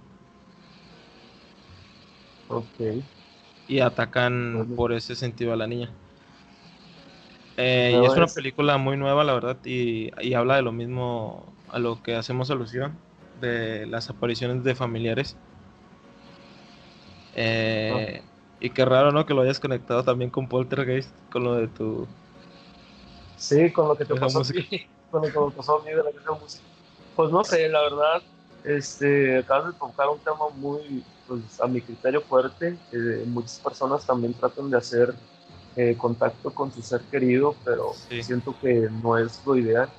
Ok. 2.48 3.04
Y 3.68 3.80
atacan 3.80 4.74
por 4.76 4.94
ese 4.94 5.16
sentido 5.16 5.54
a 5.54 5.56
la 5.56 5.68
niña. 5.68 5.90
Eh, 7.58 8.00
y 8.02 8.06
es 8.06 8.14
una 8.14 8.28
película 8.28 8.78
muy 8.78 8.98
nueva, 8.98 9.24
la 9.24 9.34
verdad, 9.34 9.58
y, 9.66 10.12
habla 10.34 10.56
de 10.56 10.62
lo 10.62 10.72
mismo 10.72 11.46
a 11.70 11.80
lo 11.80 12.02
que 12.02 12.16
hacemos 12.16 12.50
alusión, 12.50 12.94
de 13.40 13.86
las 13.88 14.10
apariciones 14.10 14.64
de 14.64 14.76
familiares. 14.76 15.38
Eh, 17.36 18.22
y 18.62 18.70
qué 18.70 18.86
raro, 18.86 19.12
¿no? 19.12 19.26
Que 19.26 19.34
lo 19.34 19.42
hayas 19.42 19.60
conectado 19.60 20.04
también 20.04 20.30
con 20.30 20.48
Poltergeist, 20.48 21.10
con 21.32 21.44
lo 21.44 21.56
de 21.56 21.68
tu... 21.68 22.08
Sí, 23.36 23.72
con 23.72 23.88
lo 23.88 23.98
que 23.98 24.06
te 24.06 24.16
pasó 24.16 24.42
a 24.42 24.44
ti, 24.44 24.88
con 25.12 25.24
lo 25.24 25.32
que 25.32 25.40
me 25.40 25.52
pasó 25.52 25.80
a 25.80 25.84
mí 25.84 25.90
de 25.90 25.98
la 25.98 26.04
de 26.04 26.40
música. 26.40 26.64
Pues 27.16 27.32
no 27.32 27.44
sé, 27.44 27.68
la 27.70 27.82
verdad, 27.82 28.22
este, 28.64 29.40
acabas 29.40 29.74
de 29.74 29.80
tocar 29.80 30.10
un 30.10 30.20
tema 30.20 30.50
muy, 30.56 31.04
pues 31.28 31.60
a 31.60 31.66
mi 31.66 31.82
criterio 31.82 32.22
fuerte. 32.22 32.78
muchas 33.26 33.60
personas 33.60 34.06
también 34.06 34.34
tratan 34.36 34.70
de 34.70 34.78
hacer 34.78 35.16
eh, 35.76 35.96
contacto 35.98 36.52
con 36.52 36.72
su 36.72 36.84
ser 36.84 37.02
querido, 37.02 37.56
pero 37.66 37.94
siento 38.22 38.56
que 38.62 38.90
no 39.02 39.18
es 39.18 39.42
lo 39.44 39.58
ideal. 39.58 39.90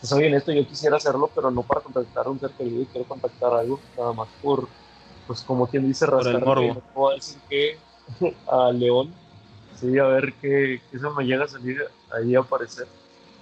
Pues 0.00 0.12
en 0.12 0.34
esto 0.34 0.52
yo 0.52 0.66
quisiera 0.66 0.96
hacerlo, 0.96 1.28
pero 1.34 1.50
no 1.50 1.62
para 1.62 1.80
contactar 1.80 2.26
a 2.26 2.30
un 2.30 2.38
ser 2.38 2.50
querido, 2.50 2.84
quiero 2.92 3.06
contactar 3.06 3.52
algo, 3.52 3.80
nada 3.96 4.12
más 4.12 4.28
por, 4.40 4.68
pues 5.26 5.42
como 5.42 5.66
quien 5.66 5.86
dice, 5.88 6.06
rascar. 6.06 6.40
No 6.44 6.80
puedo 6.94 7.14
decir 7.14 7.40
que 7.48 7.78
a 8.46 8.72
León, 8.72 9.14
sí, 9.72 9.98
a 9.98 10.06
ver 10.06 10.34
qué, 10.40 10.82
eso 10.92 11.12
me 11.14 11.24
llega 11.24 11.44
a 11.44 11.48
salir 11.48 11.78
ahí 12.10 12.34
a 12.34 12.40
aparecer. 12.40 12.88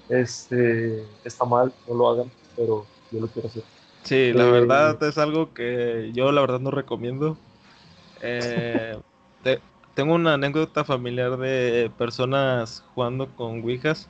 Este, 0.08 1.20
está 1.24 1.44
mal, 1.44 1.74
no 1.86 1.94
lo 1.94 2.08
hagan, 2.10 2.32
pero 2.56 2.88
yo 3.10 3.20
lo 3.20 3.28
quiero 3.30 3.48
hacer. 3.48 3.64
Sí, 4.02 4.32
la 4.32 4.46
eh, 4.50 4.50
verdad 4.50 5.02
es 5.04 5.18
algo 5.18 5.52
que 5.52 6.10
yo 6.14 6.32
la 6.32 6.40
verdad 6.40 6.60
no 6.60 6.70
recomiendo. 6.70 7.38
Eh, 8.20 9.00
tengo 9.94 10.14
una 10.14 10.34
anécdota 10.34 10.84
familiar 10.84 11.36
de 11.38 11.90
personas 11.98 12.82
jugando 12.94 13.34
con 13.36 13.62
Ouijas, 13.62 14.08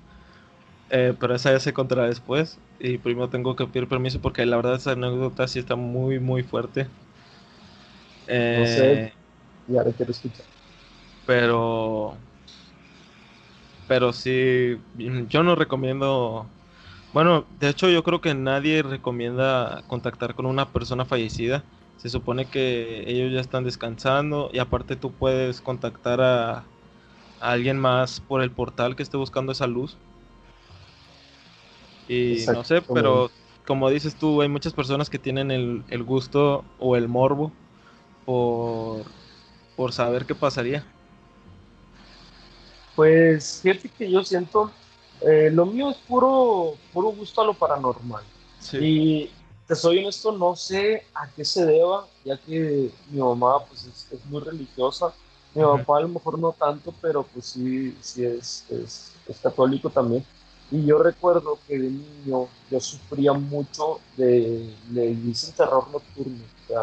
eh, 0.91 1.15
pero 1.21 1.35
esa 1.37 1.53
ya 1.53 1.61
se 1.61 1.75
contará 1.75 2.07
después. 2.07 2.61
Y 2.81 2.99
primero 2.99 3.31
tengo 3.31 3.57
que 3.57 3.67
pedir 3.67 3.89
permiso 3.89 4.21
porque 4.21 4.47
la 4.47 4.57
verdad 4.57 4.77
esa 4.77 4.93
anécdota 4.93 5.49
sí 5.49 5.59
está 5.61 5.77
muy, 5.77 6.21
muy 6.21 6.43
fuerte. 6.45 6.89
no 8.51 8.67
sé, 8.67 9.01
y 9.71 9.79
ahora 9.79 9.93
quiero 9.95 10.13
escuchar. 10.13 10.47
Pero. 11.25 12.21
Pero 13.87 14.13
sí, 14.13 14.77
yo 14.95 15.43
no 15.43 15.57
recomiendo. 15.57 16.55
Bueno, 17.13 17.49
de 17.51 17.69
hecho, 17.71 17.91
yo 17.91 18.05
creo 18.05 18.21
que 18.21 18.35
nadie 18.35 18.83
recomienda 18.83 19.85
contactar 19.89 20.35
con 20.35 20.47
una 20.47 20.73
persona 20.73 21.05
fallecida 21.07 21.69
Se 21.97 22.09
supone 22.11 22.51
que 22.51 23.05
ellos 23.11 23.33
ya 23.33 23.41
están 23.41 23.65
descansando 23.65 24.51
y 24.53 24.59
aparte 24.59 24.97
tú 24.97 25.17
puedes 25.19 25.61
contactar 25.63 26.21
a, 26.21 26.59
a 26.59 27.53
alguien 27.53 27.79
más 27.81 28.21
por 28.21 28.43
el 28.43 28.55
portal 28.55 28.97
que 28.97 29.03
esté 29.05 29.17
buscando 29.19 29.53
esa 29.53 29.67
luz. 29.67 30.01
Y 32.07 32.47
no 32.49 32.65
sé, 32.65 32.83
pero 32.83 33.33
como 33.67 33.89
dices 33.91 34.17
tú, 34.19 34.41
hay 34.43 34.49
muchas 34.49 34.75
personas 34.75 35.11
que 35.11 35.19
tienen 35.19 35.51
el, 35.51 35.85
el 35.89 36.03
gusto 36.03 36.75
o 36.79 36.97
el 36.97 37.09
morbo 37.09 37.57
por, 38.25 39.13
por 39.81 39.95
saber 39.95 40.27
qué 40.27 40.35
pasaría. 40.35 40.85
Pues 42.95 43.61
fíjate 43.63 43.89
que 43.89 44.11
yo 44.11 44.23
siento, 44.23 44.71
eh, 45.23 45.49
lo 45.51 45.65
mío 45.65 45.89
es 45.89 45.97
puro, 45.97 46.75
puro 46.93 47.09
gusto 47.13 47.41
a 47.41 47.47
lo 47.47 47.55
paranormal. 47.55 48.23
Y 48.75 49.31
te 49.67 49.75
soy 49.75 50.01
honesto, 50.01 50.33
no 50.33 50.55
sé 50.55 51.07
a 51.15 51.31
qué 51.31 51.47
se 51.47 51.65
deba, 51.65 52.07
ya 52.27 52.37
que 52.37 52.91
mi 53.11 53.21
mamá 53.21 53.65
pues 53.65 53.87
es, 53.87 54.27
muy 54.27 54.43
religiosa. 54.43 55.15
Mi 55.55 55.63
papá 55.63 55.97
a 55.97 56.01
lo 56.03 56.09
mejor 56.09 56.39
no 56.39 56.53
tanto, 56.53 56.93
pero 57.01 57.23
pues 57.23 57.47
sí, 57.47 57.97
sí 58.03 58.27
es, 58.27 58.67
es, 58.69 59.15
católico 59.43 59.89
también. 59.89 60.23
Y 60.71 60.85
yo 60.85 60.99
recuerdo 61.03 61.59
que 61.67 61.79
de 61.79 61.89
niño 61.89 62.49
yo 62.71 62.81
sufría 62.81 63.33
mucho 63.33 63.99
de, 64.19 64.75
le 64.93 65.15
dicen 65.15 65.55
terror 65.55 65.89
nocturno. 65.91 66.45
O 66.65 66.69
sea, 66.69 66.83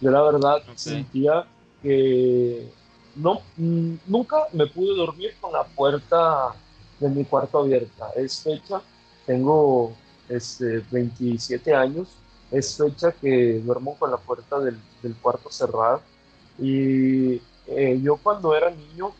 yo 0.00 0.12
la 0.12 0.22
verdad 0.22 0.62
sentía 0.76 1.44
que 1.82 2.68
no, 3.14 3.40
nunca 4.06 4.46
me 4.52 4.66
pude 4.66 4.96
dormir 4.96 5.34
con 5.40 5.52
la 5.52 5.64
puerta 5.64 6.54
de 7.00 7.08
mi 7.08 7.24
cuarto 7.24 7.58
abierta. 7.58 8.10
Es 8.16 8.42
fecha, 8.42 8.80
tengo 9.24 9.94
este, 10.28 10.82
27 10.90 11.74
años, 11.74 12.08
es 12.50 12.76
fecha 12.76 13.12
que 13.12 13.60
duermo 13.60 13.96
con 13.98 14.10
la 14.10 14.18
puerta 14.18 14.60
del, 14.60 14.78
cuarto 15.22 15.50
cerrada. 15.50 16.00
Y 16.58 17.40
eh, 17.66 18.00
yo 18.02 18.16
cuando 18.16 18.54
era 18.54 18.70
niño, 18.70 19.12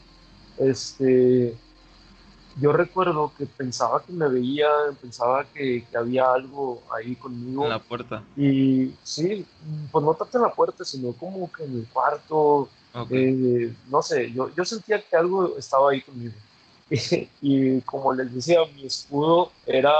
este, 0.58 1.56
yo 2.58 2.72
recuerdo 2.72 3.32
que 3.36 3.46
pensaba 3.46 4.02
que 4.02 4.12
me 4.12 4.28
veía, 4.28 4.68
pensaba 5.00 5.44
que, 5.44 5.84
había 5.94 6.32
algo 6.32 6.82
ahí 6.90 7.14
conmigo. 7.16 7.64
En 7.64 7.70
la 7.70 7.78
puerta. 7.78 8.22
Y 8.36 8.92
sí, 9.02 9.44
pues 9.92 10.04
no 10.04 10.14
tanto 10.14 10.38
en 10.38 10.44
la 10.44 10.54
puerta, 10.54 10.84
sino 10.84 11.12
como 11.12 11.50
que 11.52 11.64
en 11.64 11.78
el 11.78 11.86
cuarto. 11.92 12.68
Eh, 13.10 13.74
no 13.90 14.00
sé, 14.00 14.32
yo, 14.32 14.50
yo 14.54 14.64
sentía 14.64 15.02
que 15.02 15.16
algo 15.16 15.58
estaba 15.58 15.90
ahí 15.90 16.02
conmigo. 16.02 16.34
Y, 17.42 17.80
como 17.82 18.14
les 18.14 18.32
decía, 18.32 18.60
mi 18.74 18.86
escudo 18.86 19.50
era 19.66 19.92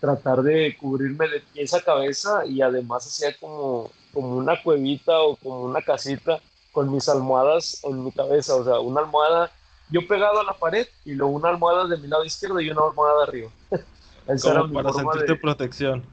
tratar 0.00 0.42
de 0.42 0.76
cubrirme 0.76 1.28
de 1.28 1.40
pies 1.40 1.72
a 1.74 1.82
cabeza 1.82 2.44
y 2.46 2.62
además 2.62 3.06
hacía 3.06 3.36
como, 3.38 3.90
como 4.12 4.36
una 4.36 4.60
cuevita 4.62 5.20
o 5.20 5.36
como 5.36 5.62
una 5.62 5.82
casita 5.82 6.40
con 6.72 6.90
mis 6.90 7.08
almohadas 7.08 7.80
en 7.84 8.04
mi 8.04 8.12
cabeza, 8.12 8.54
o 8.56 8.64
sea, 8.64 8.80
una 8.80 9.00
almohada 9.00 9.50
yo 9.90 10.06
pegado 10.06 10.40
a 10.40 10.44
la 10.44 10.54
pared 10.54 10.86
y 11.04 11.14
luego 11.14 11.32
una 11.32 11.48
almohada 11.50 11.86
de 11.86 11.96
mi 11.96 12.08
lado 12.08 12.24
izquierdo 12.24 12.60
y 12.60 12.70
una 12.70 12.82
almohada 12.82 13.18
de 13.18 13.22
arriba. 13.22 13.50
esa 14.28 14.52
era 14.52 14.64
mi 14.64 14.74
para 14.74 14.92
forma 14.92 15.12
sentirte 15.12 15.32
de... 15.32 15.38
protección. 15.38 16.04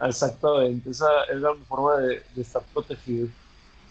Exactamente, 0.00 0.90
esa 0.90 1.08
era 1.24 1.54
mi 1.54 1.64
forma 1.64 1.96
de, 1.96 2.22
estar 2.36 2.62
protegido. 2.72 3.28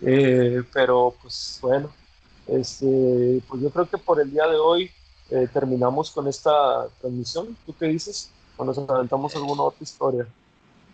Eh, 0.02 0.62
pero 0.74 1.16
pues 1.22 1.60
bueno, 1.62 1.90
este, 2.48 3.42
pues 3.48 3.62
yo 3.62 3.70
creo 3.70 3.90
que 3.90 3.98
por 3.98 4.20
el 4.20 4.30
día 4.30 4.48
de 4.48 4.58
hoy 4.58 4.92
eh, 5.30 5.48
terminamos 5.52 6.12
con 6.12 6.28
esta 6.28 6.88
transmisión. 7.00 7.56
¿Tú 7.66 7.74
qué 7.80 7.88
dices? 7.88 8.32
Cuando 8.56 8.74
nos 8.80 8.90
aventamos 8.90 9.36
alguna 9.36 9.64
otra 9.64 9.82
historia. 9.82 10.28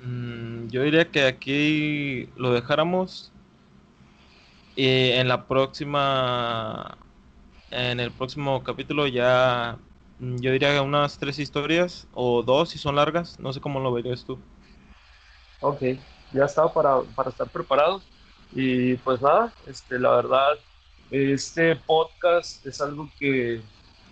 Mm, 0.02 0.68
yo 0.68 0.84
diría 0.84 1.10
que 1.10 1.26
aquí 1.26 2.30
lo 2.38 2.54
dejáramos 2.54 3.32
y 4.76 5.12
en 5.12 5.28
la 5.28 5.46
próxima 5.46 6.98
en 7.72 8.00
el 8.00 8.12
próximo 8.12 8.64
capítulo 8.64 9.08
ya 9.08 9.78
mm, 10.20 10.38
yo 10.38 10.52
diría 10.52 10.82
unas 10.82 11.18
tres 11.18 11.40
historias 11.40 12.08
o 12.14 12.44
dos 12.44 12.70
si 12.70 12.78
son 12.78 12.96
largas, 12.96 13.40
no 13.40 13.54
sé 13.54 13.62
cómo 13.62 13.80
lo 13.80 13.92
verías 13.94 14.26
tú. 14.26 14.40
Ok, 15.62 15.82
ya 16.34 16.46
estaba 16.46 16.74
para, 16.74 17.02
para 17.16 17.30
estar 17.30 17.50
preparado 17.50 18.02
y 18.54 18.96
pues 18.98 19.22
nada, 19.22 19.54
este, 19.68 20.00
la 20.00 20.12
verdad, 20.12 20.58
este 21.12 21.76
podcast 21.76 22.66
es 22.66 22.82
algo 22.82 23.10
que, 23.20 23.62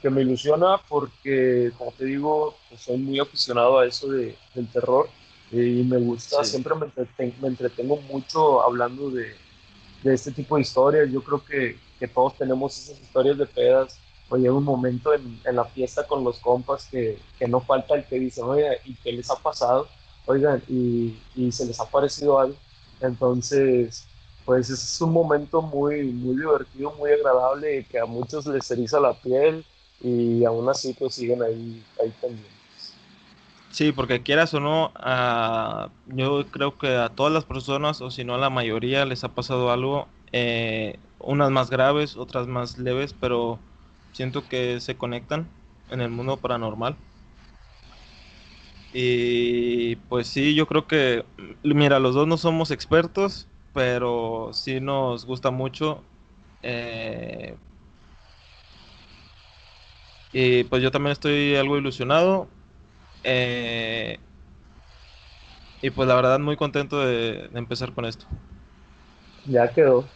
que 0.02 0.10
me 0.10 0.22
ilusiona 0.22 0.78
porque, 0.88 1.72
como 1.78 1.92
te 1.94 2.06
digo, 2.06 2.56
pues 2.70 2.82
soy 2.82 2.98
muy 2.98 3.20
aficionado 3.20 3.80
a 3.80 3.86
eso 3.86 4.10
de, 4.10 4.38
del 4.54 4.68
terror 4.68 5.10
y 5.52 5.84
me 5.84 5.98
gusta, 5.98 6.44
siempre 6.44 6.74
me, 6.76 6.88
me 7.42 7.48
entretengo 7.48 7.98
mucho 8.02 8.62
hablando 8.62 9.10
de, 9.10 9.34
de 10.04 10.14
este 10.14 10.32
tipo 10.32 10.56
de 10.56 10.62
historias. 10.62 11.10
Yo 11.12 11.24
creo 11.24 11.44
que, 11.44 11.78
que 12.00 12.08
todos 12.08 12.36
tenemos 12.38 12.78
esas 12.78 13.00
historias 13.00 13.38
de 13.38 13.46
pedas. 13.46 14.00
O 14.30 14.36
llega 14.36 14.54
un 14.54 14.64
momento 14.64 15.14
en, 15.14 15.40
en 15.46 15.56
la 15.56 15.64
fiesta 15.64 16.06
con 16.06 16.24
los 16.24 16.40
compas 16.40 16.86
que, 16.92 17.18
que, 17.40 17.48
no 17.48 17.62
falta 17.62 17.96
el 17.96 18.04
que 18.06 18.20
dice, 18.20 18.42
oye, 18.42 18.80
¿y 18.84 18.94
qué 18.96 19.14
les 19.14 19.30
ha 19.32 19.36
pasado? 19.36 19.88
Oigan, 20.26 20.62
y, 20.68 21.18
y 21.34 21.52
se 21.52 21.66
les 21.66 21.80
ha 21.80 21.86
parecido 21.86 22.38
algo. 22.38 22.58
Entonces, 23.00 24.06
pues 24.44 24.70
es 24.70 25.02
un 25.02 25.14
momento 25.14 25.62
muy, 25.62 26.04
muy 26.04 26.36
divertido, 26.36 26.94
muy 26.98 27.12
agradable, 27.12 27.86
que 27.86 28.00
a 28.00 28.06
muchos 28.06 28.46
les 28.48 28.70
eriza 28.72 29.00
la 29.00 29.14
piel 29.14 29.66
y 30.02 30.46
aún 30.46 30.70
así 30.70 30.94
pues 30.98 31.16
siguen 31.16 31.42
ahí, 31.44 31.84
ahí 32.02 32.14
también. 32.22 32.58
Sí, 33.72 33.92
porque 33.92 34.24
quieras 34.24 34.54
o 34.54 34.60
no, 34.60 34.92
yo 36.08 36.46
creo 36.50 36.78
que 36.78 36.96
a 36.96 37.10
todas 37.10 37.34
las 37.34 37.46
personas, 37.46 38.02
o 38.02 38.10
si 38.10 38.24
no 38.24 38.36
a 38.36 38.38
la 38.38 38.50
mayoría, 38.50 39.06
les 39.06 39.24
ha 39.24 39.30
pasado 39.30 39.72
algo, 39.72 40.08
eh, 40.32 41.00
unas 41.20 41.52
más 41.52 41.70
graves, 41.70 42.18
otras 42.18 42.48
más 42.48 42.78
leves, 42.78 43.14
pero 43.14 43.60
siento 44.12 44.48
que 44.48 44.80
se 44.80 44.98
conectan 44.98 45.48
en 45.90 46.02
el 46.02 46.10
mundo 46.10 46.38
paranormal. 46.38 46.98
Y 48.92 49.98
pues 50.08 50.28
sí, 50.28 50.56
yo 50.56 50.66
creo 50.68 50.88
que, 50.88 51.26
mira, 51.64 52.00
los 52.00 52.16
dos 52.16 52.28
no 52.28 52.38
somos 52.38 52.72
expertos, 52.72 53.48
pero 53.74 54.52
sí 54.54 54.80
nos 54.80 55.26
gusta 55.26 55.52
mucho. 55.52 56.04
Eh, 56.64 57.56
y 60.32 60.64
pues 60.66 60.82
yo 60.82 60.92
también 60.92 61.14
estoy 61.14 61.56
algo 61.56 61.78
ilusionado 61.78 62.48
eh, 63.24 64.20
y 65.82 65.90
pues 65.90 66.08
la 66.08 66.16
verdad 66.16 66.40
muy 66.40 66.56
contento 66.56 67.00
de, 67.06 67.50
empezar 67.54 67.94
con 67.94 68.06
esto. 68.06 68.26
Ya 69.46 69.72
quedó. 69.72 70.10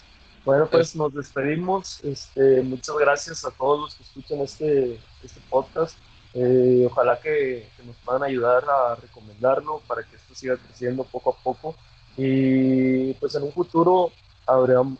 Bueno, 0.43 0.67
pues 0.69 0.95
nos 0.95 1.13
despedimos. 1.13 2.03
Este, 2.03 2.61
muchas 2.63 2.97
gracias 2.97 3.45
a 3.45 3.51
todos 3.51 3.79
los 3.79 3.95
que 3.95 4.03
escuchan 4.03 4.39
este, 4.39 4.99
este 5.23 5.39
podcast. 5.49 5.97
Eh, 6.33 6.87
ojalá 6.89 7.19
que, 7.19 7.67
nos 7.85 7.95
puedan 7.97 8.23
ayudar 8.23 8.63
a 8.69 8.95
recomendarlo 8.95 9.81
para 9.87 10.03
que 10.03 10.15
esto 10.15 10.33
siga 10.33 10.57
creciendo 10.57 11.03
poco 11.03 11.31
a 11.31 11.43
poco. 11.43 11.75
Y 12.17 13.13
pues 13.15 13.35
en 13.35 13.43
un 13.43 13.51
futuro 13.51 14.11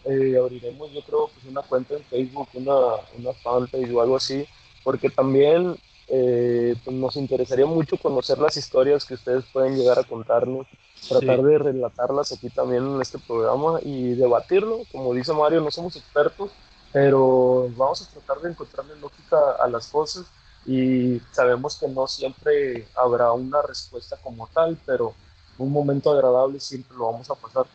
eh, 0.06 0.38
abriremos, 0.38 0.92
yo 0.92 1.02
creo, 1.02 1.28
pues 1.34 1.46
una 1.50 1.62
cuenta 1.62 1.96
en 1.96 2.04
Facebook, 2.04 2.48
una, 2.54 2.78
una 3.18 3.34
fanpage 3.34 3.92
o 3.92 4.02
algo 4.02 4.18
así, 4.18 4.46
porque 4.84 5.10
también 5.10 5.76
eh, 6.08 6.76
pues 6.84 6.96
nos 6.96 7.16
interesaría 7.16 7.66
mucho 7.66 7.98
conocer 7.98 8.38
las 8.38 8.58
historias 8.58 9.06
que 9.06 9.16
ustedes 9.16 9.46
pueden 9.52 9.76
llegar 9.78 9.98
a 9.98 10.04
contarnos, 10.04 10.68
tratar 11.08 11.42
de 11.42 11.58
relatarlas 11.58 12.32
aquí 12.32 12.50
también 12.50 12.86
en 12.86 13.02
este 13.02 13.20
programa 13.20 13.80
y 13.82 14.14
debatirlo. 14.14 14.80
Como 14.92 15.14
dice 15.14 15.34
Mario, 15.34 15.62
no 15.62 15.72
somos 15.72 15.96
expertos, 15.96 16.52
pero 16.92 17.70
vamos 17.76 18.02
a 18.02 18.12
tratar 18.12 18.42
de 18.42 18.52
encontrarle 18.52 18.96
lógica 19.00 19.38
a 19.60 19.68
las 19.68 19.88
cosas 19.88 20.26
y 20.66 21.20
sabemos 21.32 21.78
que 21.80 21.88
no 21.88 22.08
siempre 22.08 22.88
habrá 22.96 23.32
una 23.32 23.62
respuesta 23.62 24.18
como 24.24 24.48
tal, 24.48 24.78
pero 24.86 25.14
un 25.58 25.72
momento 25.72 26.12
agradable 26.12 26.60
siempre 26.60 26.96
lo 26.96 27.12
vamos 27.12 27.30
a 27.30 27.36
pasar 27.36 27.66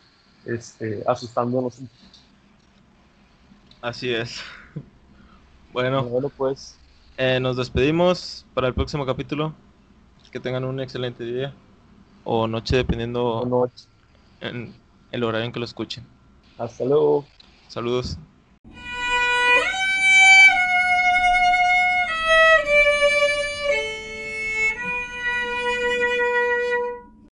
este, 0.45 1.03
asustándonos 1.05 1.79
un 1.79 1.87
poco. 1.87 2.01
Así 3.81 4.13
es. 4.13 4.41
Bueno, 5.73 6.05
bueno 6.05 6.29
pues 6.29 6.75
eh, 7.17 7.39
nos 7.39 7.57
despedimos 7.57 8.45
para 8.55 8.67
el 8.67 8.73
próximo 8.73 9.05
capítulo. 9.05 9.53
Que 10.31 10.39
tengan 10.39 10.63
un 10.63 10.79
excelente 10.79 11.23
día 11.23 11.53
o 12.29 12.45
noche, 12.45 12.75
dependiendo 12.75 13.69
en 14.41 14.73
el 15.11 15.23
horario 15.23 15.45
en 15.45 15.53
que 15.53 15.59
lo 15.59 15.65
escuchen. 15.65 16.05
Hasta 16.57 16.83
luego. 16.83 17.25
Saludos. 17.69 18.17